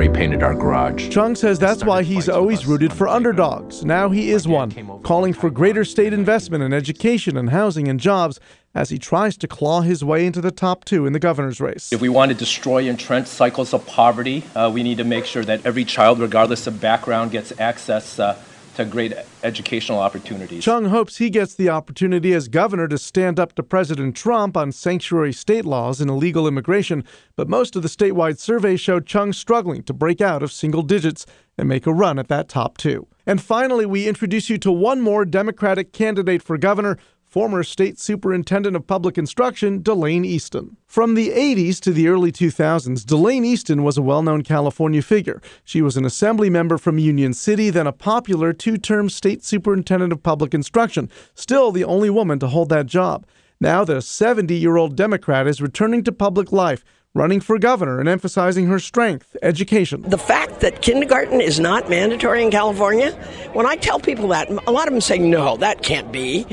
spray 0.00 0.08
painted 0.08 0.42
our 0.42 0.54
garage. 0.54 1.10
Chiang 1.10 1.34
says 1.34 1.58
that's 1.58 1.84
why 1.84 2.02
he's 2.02 2.26
always 2.26 2.66
rooted 2.66 2.90
for 2.90 3.06
underdogs. 3.06 3.84
Now 3.84 4.08
he 4.08 4.30
is 4.30 4.48
one, 4.48 4.70
calling 5.02 5.34
for 5.34 5.50
greater 5.50 5.84
state 5.84 6.14
investment 6.14 6.64
in 6.64 6.72
education 6.72 7.36
and 7.36 7.50
housing 7.50 7.86
and 7.86 8.00
jobs 8.00 8.40
as 8.74 8.88
he 8.88 8.98
tries 8.98 9.36
to 9.36 9.46
claw 9.46 9.82
his 9.82 10.02
way 10.02 10.24
into 10.24 10.40
the 10.40 10.50
top 10.50 10.86
two 10.86 11.04
in 11.04 11.12
the 11.12 11.18
governor's 11.18 11.60
race. 11.60 11.92
If 11.92 12.00
we 12.00 12.08
want 12.08 12.30
to 12.30 12.34
destroy 12.34 12.88
entrenched 12.88 13.28
cycles 13.28 13.74
of 13.74 13.86
poverty, 13.86 14.42
uh, 14.56 14.70
we 14.72 14.82
need 14.82 14.96
to 14.98 15.04
make 15.04 15.26
sure 15.26 15.44
that 15.44 15.66
every 15.66 15.84
child, 15.84 16.18
regardless 16.18 16.66
of 16.66 16.80
background, 16.80 17.32
gets 17.32 17.52
access 17.60 18.18
uh, 18.18 18.38
to 18.76 18.84
great 18.84 19.12
educational 19.42 19.98
opportunities. 19.98 20.64
Chiang 20.64 20.86
hopes 20.86 21.16
he 21.16 21.30
gets 21.30 21.54
the 21.54 21.68
opportunity 21.68 22.32
as 22.32 22.48
governor 22.48 22.88
to 22.88 22.98
stand 22.98 23.38
up 23.38 23.54
to 23.54 23.62
President 23.62 24.16
Trump 24.16 24.56
on 24.56 24.72
sanctuary 24.72 25.32
state 25.32 25.64
laws 25.64 26.00
and 26.00 26.10
illegal 26.10 26.46
immigration, 26.46 27.04
but 27.36 27.48
most 27.48 27.76
of 27.76 27.82
the 27.82 27.88
statewide 27.88 28.38
surveys 28.38 28.80
showed 28.80 29.06
Chiang 29.06 29.32
struggling 29.32 29.82
to 29.84 29.92
break 29.92 30.20
out 30.20 30.42
of 30.42 30.52
single 30.52 30.82
digits 30.82 31.26
and 31.58 31.68
make 31.68 31.86
a 31.86 31.92
run 31.92 32.18
at 32.18 32.28
that 32.28 32.48
top 32.48 32.78
two. 32.78 33.06
And 33.26 33.40
finally, 33.40 33.86
we 33.86 34.08
introduce 34.08 34.48
you 34.48 34.58
to 34.58 34.72
one 34.72 35.00
more 35.00 35.24
Democratic 35.24 35.92
candidate 35.92 36.42
for 36.42 36.56
governor 36.56 36.98
former 37.30 37.62
state 37.62 37.96
superintendent 37.96 38.74
of 38.74 38.88
public 38.88 39.16
instruction, 39.16 39.80
Delaine 39.82 40.24
Eastin. 40.24 40.74
From 40.84 41.14
the 41.14 41.28
80s 41.28 41.78
to 41.82 41.92
the 41.92 42.08
early 42.08 42.32
2000s, 42.32 43.06
Delaine 43.06 43.44
Eastin 43.44 43.84
was 43.84 43.96
a 43.96 44.02
well 44.02 44.20
known 44.20 44.42
California 44.42 45.00
figure. 45.00 45.40
She 45.64 45.80
was 45.80 45.96
an 45.96 46.04
assembly 46.04 46.50
member 46.50 46.76
from 46.76 46.98
Union 46.98 47.32
City, 47.32 47.70
then 47.70 47.86
a 47.86 47.92
popular 47.92 48.52
two 48.52 48.76
term 48.76 49.08
state 49.08 49.44
superintendent 49.44 50.12
of 50.12 50.24
public 50.24 50.52
instruction, 50.52 51.08
still 51.36 51.70
the 51.70 51.84
only 51.84 52.10
woman 52.10 52.40
to 52.40 52.48
hold 52.48 52.68
that 52.70 52.86
job. 52.86 53.24
Now, 53.60 53.84
the 53.84 54.02
70 54.02 54.52
year 54.56 54.76
old 54.76 54.96
Democrat 54.96 55.46
is 55.46 55.62
returning 55.62 56.02
to 56.04 56.12
public 56.12 56.50
life 56.50 56.84
running 57.14 57.40
for 57.40 57.58
governor 57.58 57.98
and 57.98 58.08
emphasizing 58.08 58.66
her 58.66 58.78
strength, 58.78 59.36
education. 59.42 60.02
The 60.02 60.18
fact 60.18 60.60
that 60.60 60.80
kindergarten 60.80 61.40
is 61.40 61.58
not 61.58 61.90
mandatory 61.90 62.42
in 62.42 62.50
California, 62.52 63.10
when 63.52 63.66
I 63.66 63.76
tell 63.76 63.98
people 63.98 64.28
that, 64.28 64.48
a 64.48 64.70
lot 64.70 64.86
of 64.86 64.92
them 64.92 65.00
say, 65.00 65.18
no, 65.18 65.56
that 65.56 65.82
can't 65.82 66.12
be. 66.12 66.46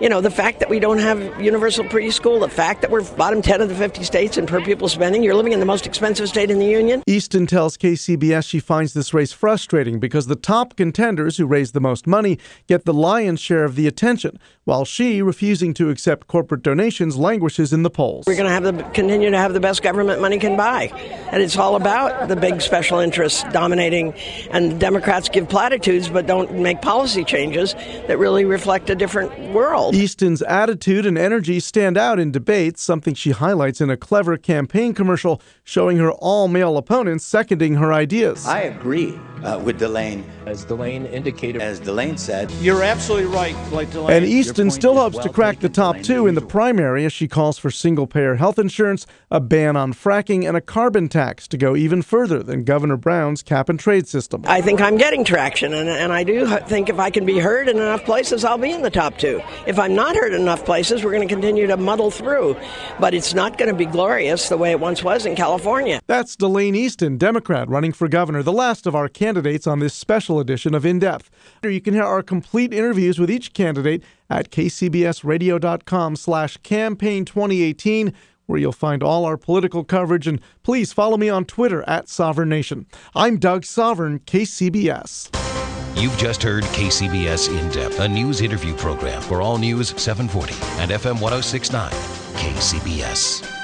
You 0.00 0.08
know, 0.08 0.20
the 0.20 0.30
fact 0.30 0.60
that 0.60 0.70
we 0.70 0.78
don't 0.78 0.98
have 0.98 1.40
universal 1.40 1.84
preschool, 1.84 2.38
the 2.40 2.48
fact 2.48 2.82
that 2.82 2.90
we're 2.90 3.02
bottom 3.14 3.42
10 3.42 3.60
of 3.60 3.68
the 3.68 3.74
50 3.74 4.04
states 4.04 4.36
in 4.36 4.46
per 4.46 4.60
pupil 4.60 4.88
spending, 4.88 5.22
you're 5.22 5.34
living 5.34 5.52
in 5.52 5.60
the 5.60 5.66
most 5.66 5.86
expensive 5.86 6.28
state 6.28 6.50
in 6.50 6.58
the 6.58 6.66
union. 6.66 7.02
Eastin 7.08 7.48
tells 7.48 7.76
KCBS 7.76 8.48
she 8.48 8.60
finds 8.60 8.92
this 8.92 9.12
race 9.12 9.32
frustrating 9.32 9.98
because 9.98 10.26
the 10.26 10.36
top 10.36 10.76
contenders 10.76 11.38
who 11.38 11.46
raise 11.46 11.72
the 11.72 11.80
most 11.80 12.06
money 12.06 12.38
get 12.68 12.84
the 12.84 12.94
lion's 12.94 13.40
share 13.40 13.64
of 13.64 13.74
the 13.74 13.88
attention, 13.88 14.38
while 14.64 14.84
she, 14.84 15.22
refusing 15.22 15.74
to 15.74 15.90
accept 15.90 16.26
corporate 16.26 16.62
donations, 16.62 17.16
languishes 17.16 17.72
in 17.72 17.82
the 17.82 17.90
polls. 17.90 18.24
We're 18.26 18.36
going 18.36 18.48
to 18.48 18.52
have 18.52 18.64
the, 18.64 18.82
continue 18.90 19.30
to 19.30 19.38
have 19.38 19.54
the 19.54 19.60
best 19.60 19.82
government 19.82 19.94
government 19.94 20.20
money 20.20 20.38
can 20.38 20.56
buy. 20.56 20.86
And 21.30 21.42
it's 21.42 21.56
all 21.56 21.76
about 21.76 22.28
the 22.28 22.36
big 22.36 22.60
special 22.60 22.98
interests 22.98 23.44
dominating. 23.52 24.14
And 24.50 24.80
Democrats 24.80 25.28
give 25.28 25.48
platitudes 25.48 26.08
but 26.08 26.26
don't 26.26 26.52
make 26.58 26.82
policy 26.82 27.24
changes 27.24 27.74
that 28.06 28.18
really 28.18 28.44
reflect 28.44 28.90
a 28.90 28.94
different 28.94 29.52
world. 29.52 29.94
Eastin's 29.94 30.42
attitude 30.42 31.06
and 31.06 31.16
energy 31.16 31.60
stand 31.60 31.96
out 31.96 32.18
in 32.18 32.32
debates, 32.32 32.82
something 32.82 33.14
she 33.14 33.30
highlights 33.30 33.80
in 33.80 33.90
a 33.90 33.96
clever 33.96 34.36
campaign 34.36 34.94
commercial 34.94 35.40
showing 35.62 35.98
her 35.98 36.12
all 36.12 36.48
male 36.48 36.76
opponents 36.76 37.24
seconding 37.24 37.74
her 37.74 37.92
ideas. 37.92 38.46
I 38.46 38.62
agree 38.62 39.18
uh, 39.42 39.60
with 39.62 39.78
Delaine. 39.78 40.24
As 40.46 40.64
Delaine 40.64 41.06
indicated, 41.06 41.62
as 41.62 41.80
Delaine 41.80 42.18
said, 42.18 42.50
you're 42.52 42.82
absolutely 42.82 43.32
right, 43.32 43.56
like 43.72 43.90
Delane. 43.90 44.16
And 44.16 44.26
Eastin 44.26 44.53
still 44.54 44.94
hopes 44.94 45.16
well 45.16 45.24
to 45.24 45.30
crack 45.30 45.60
the 45.60 45.68
top 45.68 46.00
two 46.00 46.26
in 46.26 46.34
the 46.34 46.40
primary 46.40 47.04
as 47.04 47.12
she 47.12 47.26
calls 47.26 47.58
for 47.58 47.70
single 47.70 48.06
payer 48.06 48.36
health 48.36 48.58
insurance, 48.58 49.06
a 49.30 49.40
ban 49.40 49.76
on 49.76 49.92
fracking, 49.92 50.46
and 50.46 50.56
a 50.56 50.60
carbon 50.60 51.08
tax 51.08 51.48
to 51.48 51.56
go 51.56 51.74
even 51.74 52.02
further 52.02 52.42
than 52.42 52.64
Governor 52.64 52.96
Brown's 52.96 53.42
cap 53.42 53.68
and 53.68 53.78
trade 53.78 54.06
system. 54.06 54.42
I 54.46 54.60
think 54.60 54.80
I'm 54.80 54.96
getting 54.96 55.24
traction, 55.24 55.74
and, 55.74 55.88
and 55.88 56.12
I 56.12 56.22
do 56.24 56.46
think 56.60 56.88
if 56.88 56.98
I 56.98 57.10
can 57.10 57.26
be 57.26 57.38
heard 57.38 57.68
in 57.68 57.76
enough 57.76 58.04
places, 58.04 58.44
I'll 58.44 58.58
be 58.58 58.70
in 58.70 58.82
the 58.82 58.90
top 58.90 59.18
two. 59.18 59.42
If 59.66 59.78
I'm 59.78 59.94
not 59.94 60.14
heard 60.14 60.32
in 60.32 60.40
enough 60.40 60.64
places, 60.64 61.04
we're 61.04 61.12
going 61.12 61.26
to 61.26 61.34
continue 61.34 61.66
to 61.66 61.76
muddle 61.76 62.10
through. 62.10 62.56
But 63.00 63.14
it's 63.14 63.34
not 63.34 63.58
going 63.58 63.70
to 63.70 63.76
be 63.76 63.86
glorious 63.86 64.48
the 64.48 64.56
way 64.56 64.70
it 64.70 64.80
once 64.80 65.02
was 65.02 65.26
in 65.26 65.34
California. 65.34 66.00
That's 66.06 66.36
Delaine 66.36 66.74
Eastin, 66.74 67.18
Democrat, 67.18 67.68
running 67.68 67.92
for 67.92 68.08
governor, 68.08 68.42
the 68.42 68.52
last 68.52 68.86
of 68.86 68.94
our 68.94 69.08
candidates 69.08 69.66
on 69.66 69.80
this 69.80 69.94
special 69.94 70.38
edition 70.38 70.74
of 70.74 70.86
In 70.86 70.98
Depth. 70.98 71.30
You 71.62 71.80
can 71.80 71.94
hear 71.94 72.04
our 72.04 72.22
complete 72.22 72.72
interviews 72.72 73.18
with 73.18 73.30
each 73.30 73.52
candidate 73.52 74.02
at 74.30 74.50
kcbsradio.com 74.50 76.16
slash 76.16 76.56
campaign 76.58 77.24
2018 77.24 78.12
where 78.46 78.58
you'll 78.58 78.72
find 78.72 79.02
all 79.02 79.24
our 79.24 79.36
political 79.36 79.84
coverage. 79.84 80.26
And 80.26 80.40
please 80.62 80.92
follow 80.92 81.16
me 81.16 81.28
on 81.28 81.44
Twitter 81.44 81.82
at 81.88 82.08
Sovereign 82.08 82.48
Nation. 82.48 82.86
I'm 83.14 83.38
Doug 83.38 83.62
Sovern, 83.62 84.20
KCBS. 84.20 85.30
You've 85.96 86.16
just 86.18 86.42
heard 86.42 86.64
KCBS 86.64 87.48
In 87.56 87.70
Depth, 87.70 88.00
a 88.00 88.08
news 88.08 88.40
interview 88.40 88.74
program 88.74 89.22
for 89.22 89.40
All 89.40 89.58
News 89.58 89.88
740 90.00 90.54
and 90.82 90.90
FM 90.90 91.20
1069, 91.20 91.90
KCBS. 91.90 93.63